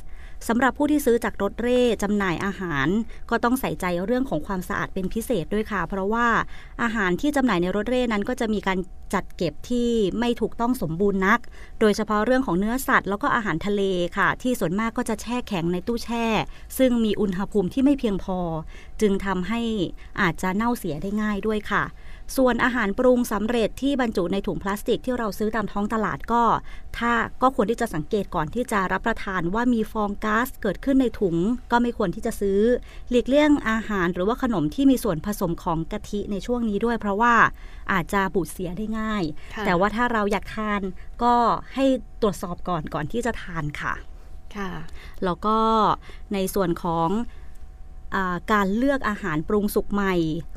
[0.48, 2.88] สำหรับผู้ที่ซื้อจากรถเร่จำหน่ายอาหาร
[3.30, 6.28] ก็ต้องใส่ใจเรื่องของความสะอาดเป็นพิเศษด้วยค่ะ เพราะว่า
[6.84, 8.80] อาหารที่จำหน่ายในรถเร่นั้นก็จะมีการ
[9.14, 11.40] จัดเก็บที่ไม่ถูกต้องสมบูรณ์นัก
[11.80, 13.82] โดยเฉพาะเรื่องของเนื้อสัตว์ แล้วก็อาหารทะเล
[14.18, 16.26] ค่ะ ที่ส่วนมากก็จะแช่แข็งในตู้แช่
[16.78, 18.40] ซึ่งมีอุณหภูมิที่ไม่เพียงพอ
[19.02, 19.62] จึงทำให้
[20.22, 21.84] อาจจะเน่าเสียได้ง่ายด้วยค่ะ
[22.38, 26.44] ส่วนอาหารปรุงสำเร็จที่บรรจุในถุงพลาสติกที่เราซื้อตามท้องตลาดก็
[26.98, 27.12] ถ้า
[27.42, 31.36] ก็ควรที่จะสังเกตก่อนที่จะรับประทานว่ามีฟองก๊าซเกิดขึ้นในถุง
[31.72, 32.60] ก็ไม่ควรที่จะซื้อ
[33.10, 37.34] หลีกเลี่ยงอาหารหรือว่าขนมที่มีส่วนผสมของกะทิในช่วงนี้ด้วย เพราะว่า
[37.92, 39.24] อาจจะบูดเสียได้ง่าย
[39.56, 40.82] ค่ะแต่ว่าถ้าเราอยากทาน
[41.24, 41.34] ก็
[41.74, 41.86] ให้
[42.22, 43.94] ตรวจสอบก่อนก่อนที่จะทานค่ะ
[44.56, 44.72] ค่ะ
[45.26, 45.58] แล้วก็
[46.34, 47.39] ในส่วนของอา
[48.52, 50.16] การเลือกอาหารปรุงสุกใหม่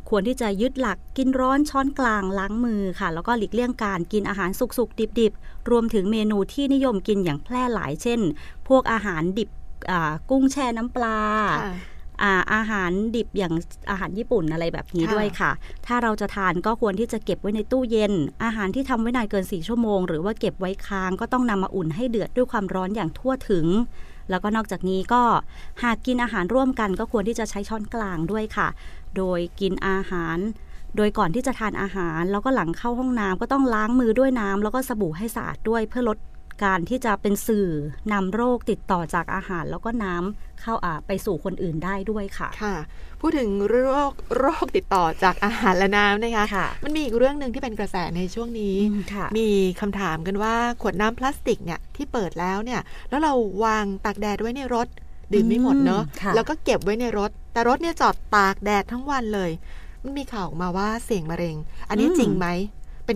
[0.08, 8.20] ควรที่จะยึดหลักกินร้อนช้อนกลางล้างมือค่ะ แล้วก็หลีกเลี่ยงการกินอาหารสุกๆ ดิบๆ รวมถึงเมนูที่นิยมกินอย่างแพร่หลาย เช่น
[8.68, 9.50] พวกอาหารดิบ
[9.90, 11.18] อ่ากุ้งแช่น้ำปลา
[11.52, 11.74] ค่ะ
[12.22, 13.54] อาอาหารดิบอย่าง
[13.90, 15.50] อาหารญี่ปุ่นอะไรแบบนี้ค่ะด้วยค่ะ
[15.86, 18.12] ถ้าเราจะทานก็ควรที่จะเก็บไว้ในตู้เย็น
[18.44, 23.66] อาหารที่ทำไว้นานเกิน 4 ชั่วโมง หรือว่าเก็บไว้ค้างก็ต้องนำมาอุ่นให้เดือดด้วยความร้อนอย่างทั่วถึง
[24.30, 25.22] แล้วก็นอกจากนี้ก็
[25.82, 28.68] หากกินอาหารร่วมกันก็ควรที่จะใช้ช้อนกลางด้วยค่ะ
[29.16, 30.38] โดยกินอาหาร
[30.96, 36.18] โดยก่อนที่จะทานอาหาร แล้วก็หลังเข้าห้องน้ำก็ต้องล้างมือด้วยน้ำแล้วก็สบู่ให้สะอาดด้วยเพื่อลด
[36.64, 37.68] การที่จะเป็นสื่อ
[38.12, 42.74] นำโรคติดต่อจากอาหารแล้วก็น้ำเข้าอ่าไปสู่คนอื่นได้ด้วยค่ะ ค่ะ
[43.20, 43.76] พูดถึงโร
[44.10, 49.48] คโรคติดต่อจากอาหารและน้ำนะคะค่ะมันมีอีกเรื่องหนึ่งที่เป็นกระแสในช่วงนี้อืมค่ะมี
[49.80, 53.32] คำถามกันว่าขวดน้ำพลาสติกเนี่ยที่เปิดแล้วเนี่ย แล้วเรา
[53.64, 54.88] วางตากแดดไว้ในรถ
[55.32, 59.50] ดื่มไม่หมดเนอะอืมค่ะแล้วก็เก็บไว้ในรถ แต่รถเนี่ยจอดตากแดดทั้งวันเลย
[60.04, 61.56] มันมีข่าวออกมาว่าเสี่ยงมะเร็ง
[61.88, 62.46] อันนี้อืมจริงไหม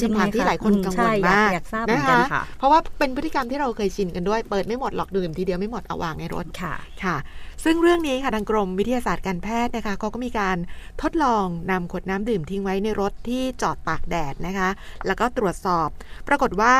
[0.01, 6.75] เป็นจริงคำถามไหมที่คะหลายคนอืมกังวใช่ลอยากมากอยากทราบเหมือนกันค่ะ เพราะว่าเป็นพฤติกรรมที่เราเคยชินกันด้วย เปิดไม่หมดหรอกดื่มทีเดียวไม่หมดเอาวางในรถค่ะ
[7.05, 7.17] ค่ะ
[7.65, 10.57] ซึ่งเรื่องนี้ค่ะทางกรมวิทยาศาสตร์การแพทย์นะคะเขาก็มีการ
[11.03, 14.69] ทดลองนำขวดน้ำดื่มทิ้งไว้ในรถที่จอดตากแดดนะคะ
[15.07, 15.89] แล้วก็ตรวจสอบ
[16.29, 16.75] ปรากฏว่า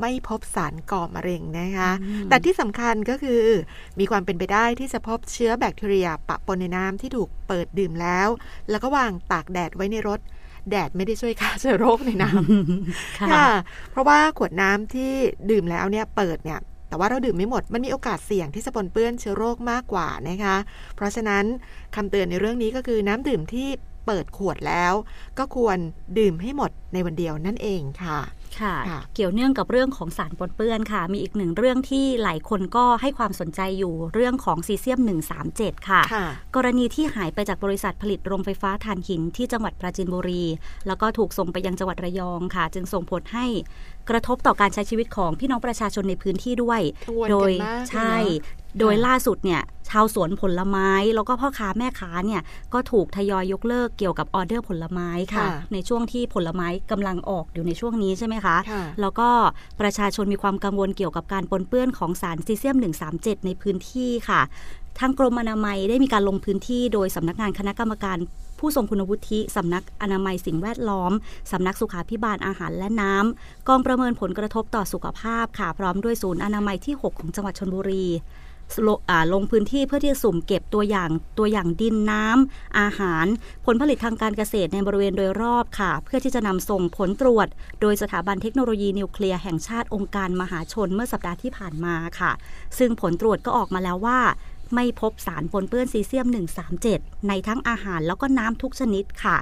[0.00, 3.42] ไม่พบสารก่อมะเร็งนะคะอืมแต่ที่สำคัญก็คือ
[3.98, 8.28] มีความเป็นไปได้ที่จะพบเชื้อแบคทีเรียปะปนในน้ำที่ถูกเปิดดื่มแล้ว
[8.70, 10.20] แล้วก็วางตากแดดไว้ในรถ
[10.70, 13.48] แดดไม่ได้ช่วยฆ่าเชื้อโรคในน้ำค่ะค่ะ
[13.90, 15.12] เพราะว่าขวดน้ำที่
[15.50, 20.56] ดื่มแล้วเนี่ยเปิดเนี่ย แต่ว่าเราดื่มไม่หมด มันมีโอกาสเสี่ยงที่จะปนเปื้อนเชื้อโรคมากกว่านะคะ
[20.96, 21.44] เพราะฉะนั้น
[21.94, 23.68] คำเตือนในเรื่องนี้ก็คือน้ำดื่มที่
[24.06, 24.92] เปิดขวดแล้ว
[25.38, 25.78] ก็ควร
[26.18, 28.20] ดื่มให้หมดในวันเดียวนั่นเองค่ะ
[28.62, 35.00] ค่ะค่ะเกี่ยวเนื่องกับเรื่องของสารปนเปื้อนค่ะ มีอีกหนึ่งเรื่องที่หลายคนก็ให้ความสนใจอยู่เรื่องของซีเซียม
[35.44, 36.26] 137 ค่ะค่ะ
[36.56, 40.44] กรณีที่หายไปจากบริษัทผลิตโรงไฟฟ้าถ่านหินที่จังหวัดปราจีนบุรี
[40.86, 43.46] แล้วก็ถูกส่งไปยังจังหวัดระยองค่ะ จึงส่งผลให้
[44.10, 52.40] กระทบต่อการใช้ชีวิตของพี่น้องประชาชนในพื้นที่ด้วยกังวลโดกัยนมากเลยใช่เนอะ โดยค่ะล่าสุดเนี่ยชาวสวนผลไม้ แล้วก็พ่อค้าแม่ค้าเนี่ย
[52.74, 59.28] ก็ถูกทยอยยกเลิกเกี่ยวกับออเดอร์ผลไม้ค่ะค่ะในช่วงที่ผลไม้กำลังออกอยู่ในช่วงนี้ใช่ไหมคะค่ะแล้วก็
[59.80, 62.76] ประชาชนมีความกังวลเกี่ยวกับการปนเปื้อนของสารซีเซียม
[63.10, 64.40] 137 ในพื้นที่ค่ะ
[64.98, 68.18] ทางกรมอนามัยได้มีการลงพื้นที่โดยสำนักงานคณะกรรมการ
[68.58, 71.12] ผู้ทรงคุณวุฒิสำนักอนามัยสิ่งแวดล้อม
[71.52, 78.06] สำนักสุขาพิบาลอาหารและน้ำกองประเมินผลกระทบต่อสุขภาพค่ะ พร้อมด้วยศูนย์อนามัยที่ 6 ของจังหวัดชนบุรี
[78.86, 83.26] ลงอ่าลงพื้นที่เพื่อที่จะสุ่มเก็บตัวอย่างตัวอย่างดินน้ำอาหาร
[83.66, 87.48] ผลผลิตทางการเกษตรในบริเวณโดยรอบค่ะ เพื่อที่จะนำส่งผลตรวจ
[87.80, 92.32] โดยสถาบันเทคโนโลยีนิวเคลียร์แห่งชาติองค์การมหาชนเมื่อสัปดาห์ที่ผ่านมาค่ะ
[92.78, 94.20] ซึ่งผลตรวจก็ออกมาแล้วว่า
[94.74, 96.26] ไม่พบสารปนเปื้อนซีเซียม
[96.76, 99.36] 137 ในทั้งอาหารแล้วก็น้ำทุกชนิดค่ะ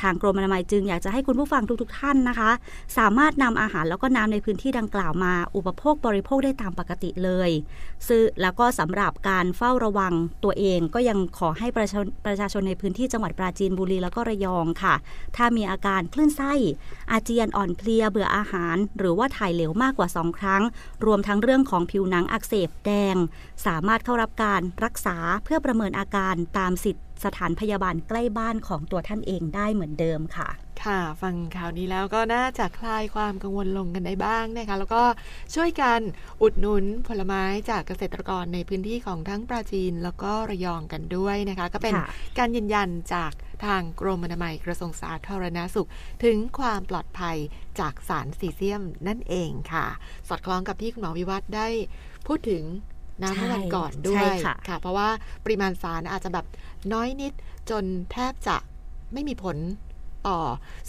[0.00, 2.50] ทางกรมอนามัยจึงอยากจะให้คุณผู้ฟังทุกๆท่านนะคะ
[2.98, 7.50] สามารถนำอาหารแล้วก็น้ำในพื้นที่ดังกล่าวมา อุปโภคบริโภคได้ตามปกติเลย
[8.08, 10.14] ซึ่งแล้วก็สำหรับการเฝ้าระวัง
[10.44, 14.94] ตัวเองก็ยังขอให้ประชาประชาชนในพื้นที่จังหวัดปราจีนบุรีแล้วก็ระยองค่ะ
[15.36, 16.52] ถ้ามีอาการคลื่นไส้
[17.10, 20.62] อาเจียนอ่อนเพลียเบื่ออาหาร หรือว่าถ่ายเหลวมากกว่า 2 ครั้ง
[21.06, 23.16] รวมทั้งเรื่องของผิวหนังอักเสบแดง
[23.66, 30.48] สามารถเข้ารับการรักษาเพื่อประเมินอาการตามสิทธิ สถานพยาบาลใกล้บ้านของตัวท่านเองได้เหมือนเดิมค่ะ
[30.84, 35.02] ค่ะ ฟังข่าวนี้แล้วก็น่าจะคลายความกังวลลงกันได้บ้างนะคะ แล้วก็
[35.54, 36.00] ช่วยกัน
[36.42, 42.06] อุดหนุนผลไม้จากเกษตรกรในพื้นที่ของทั้งปราจีนแล้วก็ระยองกันด้วยนะคะ ก็เป็นค่ะ
[42.38, 43.32] การยืนยันจาก
[43.64, 45.88] ทางกรมอนามัยกระทรวงสาธารณาสุข
[46.24, 47.36] ถึงความปลอดภัย
[47.80, 49.86] จากสารซีเซียมนั่นเองค่ะ
[50.28, 51.68] สอดคล้องกับที่คุณหมอวิวัฒน์ได้
[52.26, 52.62] พูดถึง
[53.22, 55.08] น้ำเมื่อวันก่อนด้วใช่ยค่ะค่ะเพราะว่า
[55.44, 56.46] ปริมาณสารอาจจะแบบ
[56.92, 57.32] น้อยนิด
[57.70, 58.56] จนแทบจะ
[59.12, 59.56] ไม่มีผล
[60.28, 60.38] ต่อ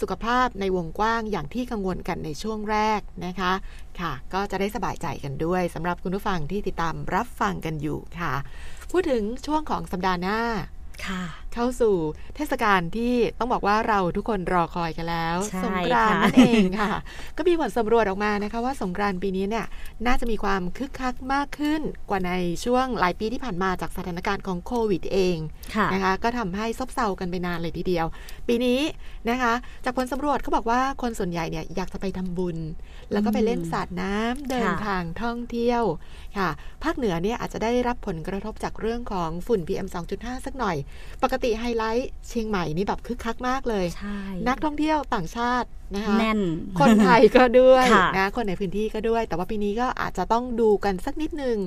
[0.00, 3.52] สุขภาพในวงกว้างอย่างที่กังวลกันในช่วงแรกนะคะ
[4.00, 8.34] ค่ะ ก็จะได้สบายใจกันด้วยสำหรับคุณผู้ฟังที่ติดตามรับฟังกันอยู่ค่ะ
[8.90, 10.38] พูดถึงช่วงของสัปดาห์หน้า
[11.06, 11.22] ค่ะ
[11.54, 11.94] เข้าสู่
[12.36, 16.90] เทศกาลที่ต้องบอกว่าเราทุกคนรอคอยกันแล้วใช่สงกรานต์ค่ะนั่นเองค่ะ
[17.36, 19.66] ก็มีผลสำรวจออกมานะคะ ว่าสงกรานต์ปีนี้เนี่ย
[20.06, 21.80] น่าจะมีความคึกคักมากขึ้น
[22.10, 22.32] กว่าใน
[22.64, 25.36] ช่วงหลายปีที่ผ่านมาจากสถานการณ์ของโควิดเอง
[25.76, 28.06] ค่ะนะคะก็ทำให้ซบเซากันไปนานเลยทีเดียว
[28.48, 28.80] ปีนี้
[29.30, 29.52] นะคะ
[29.84, 32.58] จากผลสำรวจเขาบอกว่าคนส่วนใหญ่เนี่ยอยากจะไปทำบุญ
[33.12, 35.82] แล้วก็ไปเล่นสาดน้ำเดินค่ะทางท่องเที่ยว
[36.38, 36.48] ค่ะ
[36.84, 39.86] ภาคเหนือเนี่ยอาจจะได้รับผลกระทบจากเรื่องของฝุ่น PM
[40.16, 40.76] 2.5 สักหน่อย
[41.22, 44.18] ปกติไฮไลท์เชียงใหม่นี่แบบคึกคักมากเลยใช่
[44.48, 46.40] นักท่องเที่ยวต่างชาตินะคะแน่น
[46.80, 51.58] คนไทยก็ด้วยค่ะนะคนในพื้นที่ก็ด้วย แต่ว่าปีนี้ก็อาจจะต้องดูกันสักนิดนึง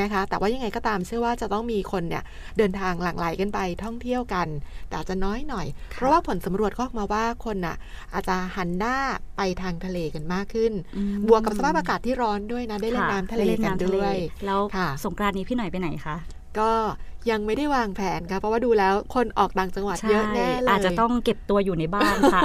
[0.00, 2.22] นะคะ แต่ว่ายังไงก็ตามเชื่อว่าจะต้องมีคนเนี่ย
[2.58, 4.48] เดินทางหลั่งไหลกันไปท่องเที่ยวกัน
[4.88, 7.76] แต่อาจจะน้อยหน่อย เพราะว่าผลสำรวจก็ออกมาว่าคนน่ะ
[8.14, 8.96] อาจจะหันหน้า
[9.36, 14.16] ไปทางทะเลกันมากขึ้นอืมบวกกับสภาพอากาศที่ร้อนด้วยนะได้เล่นค่ะน้ำทะเลได้กันำทะเลด้วย
[14.46, 16.16] แล้วค่ะสงกรานต์นี้พี่หน่อยไปไหนคะ
[16.60, 16.70] ก็
[17.30, 22.42] ยังไม่ได้วางแผนค่ะเพราะว่าดูแล้วคนออกต่างจังหวัดเยอะแน่เลยอาจจะต้องเก็บตัวอยู่ในบ้านค่ะ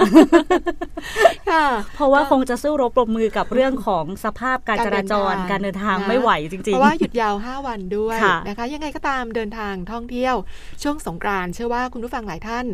[1.50, 10.36] ค่ะเพราะว่าคงจะสู้รบปรบมือกับเรื่องของสภาพการจราจรกาการรเดิเดินนทาทางงไม่ไหวจริงเพราะว่าหยุดยาว 5 วันด้วยค่ะนะคะ ยังไงก็ตามเดินทางท่องเที่ยว
[10.84, 12.66] ช่วงสงกรานต์เชื่อว่าคุณผู้ฟังหลายท่าน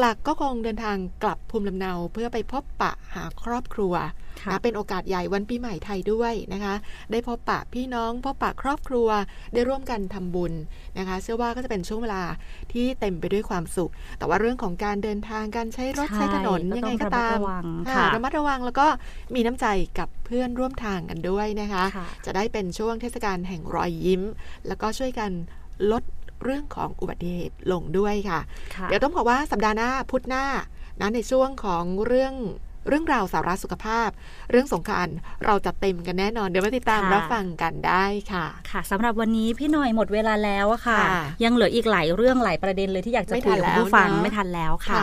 [0.00, 6.74] หลักๆ ก็คงเดินทางกลับภูมิลำเนาเพื่อไปพบปะหาครอบครัวค่ะ นะเป็นโอกาสใหญ่วันปีใหม่ไทยด้วยนะคะ
[7.12, 9.08] ได้พบปะพี่น้องพบปะครอบครัว
[9.52, 10.52] ได้ร่วมกันทำบุญ
[10.98, 12.22] นะคะ เชื่อว่าก็จะเป็นช่วงเวลา
[12.72, 18.86] ที่เต็มไปด้วยความสุข แต่ว่าเรื่องของการเดินทางการใช้รถใช่ใช้ถนนก็ยังต้ไงองก็ตามระมัดระวังค่ะค่ะระมัดระวังแล้วก็
[19.34, 19.66] มีน้ำใจ
[19.98, 24.22] กับเพื่อนร่วมทางกันด้วยนะคะค่ะจะได้เป็นช่วงเทศกาลแห่งรอยยิ้ม
[24.66, 25.30] แล้วก็ช่วยกัน
[25.92, 26.02] ลด
[26.44, 28.40] เรื่องของอุบัติเหตุลงด้วยค่ะ
[28.74, 30.44] ค่ะเดี๋ยวต้องบอกว่าสัปดาห์หน้าพุธหน้า
[31.00, 32.34] นะในช่วงของเรื่อง
[32.88, 34.08] เรื่องราวสาระสุขภาพ
[34.50, 35.08] เรื่องสงกราร
[35.44, 44.96] เราจะเต็มกันแน่นอน เดี๋ยวมาติดตามค่ะรับฟังกันได้ค่ะค่ะสำหรับวันนี้พี่หน่อยหมดเวลาแล้วอะค่ะค่ะ ยังเหลืออีกหลายเรื่องหลายประเด็นเลยที่อยากจะไม่คุยทันกับคุณผู้ฟังแล้วเนอะไม่ทันแล้วค่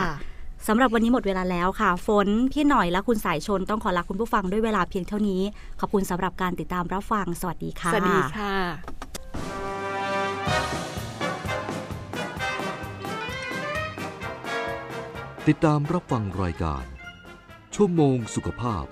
[0.68, 5.42] สำหรับวันนี้หมดเวลาแล้วค่ะ ฝนพี่หน่อยและคุณสายชนต้องขอลาคุณผู้ฟังด้วยเวลาเพียงเท่านี้
[5.80, 8.54] ขอบคุณสำหรับการติดตามรับฟัง สวัสดีค่ะ สวัสดีค่ะ
[15.48, 16.91] ติดตามรับฟังรายการ
[17.76, 18.84] ชั่วโมงสุขภาพ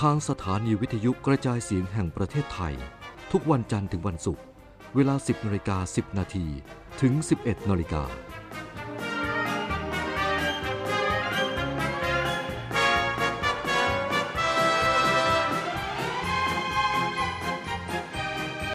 [0.00, 2.74] ทางสถานีวิทยุกระจายเสียงแห่งประเทศไทย
[3.32, 4.44] ทุกวันจันทร์ถึงวันศุกร์
[4.94, 6.46] เวลา 10นาฬิกา10 นาที
[7.00, 8.02] ถึง 11นาฬิกา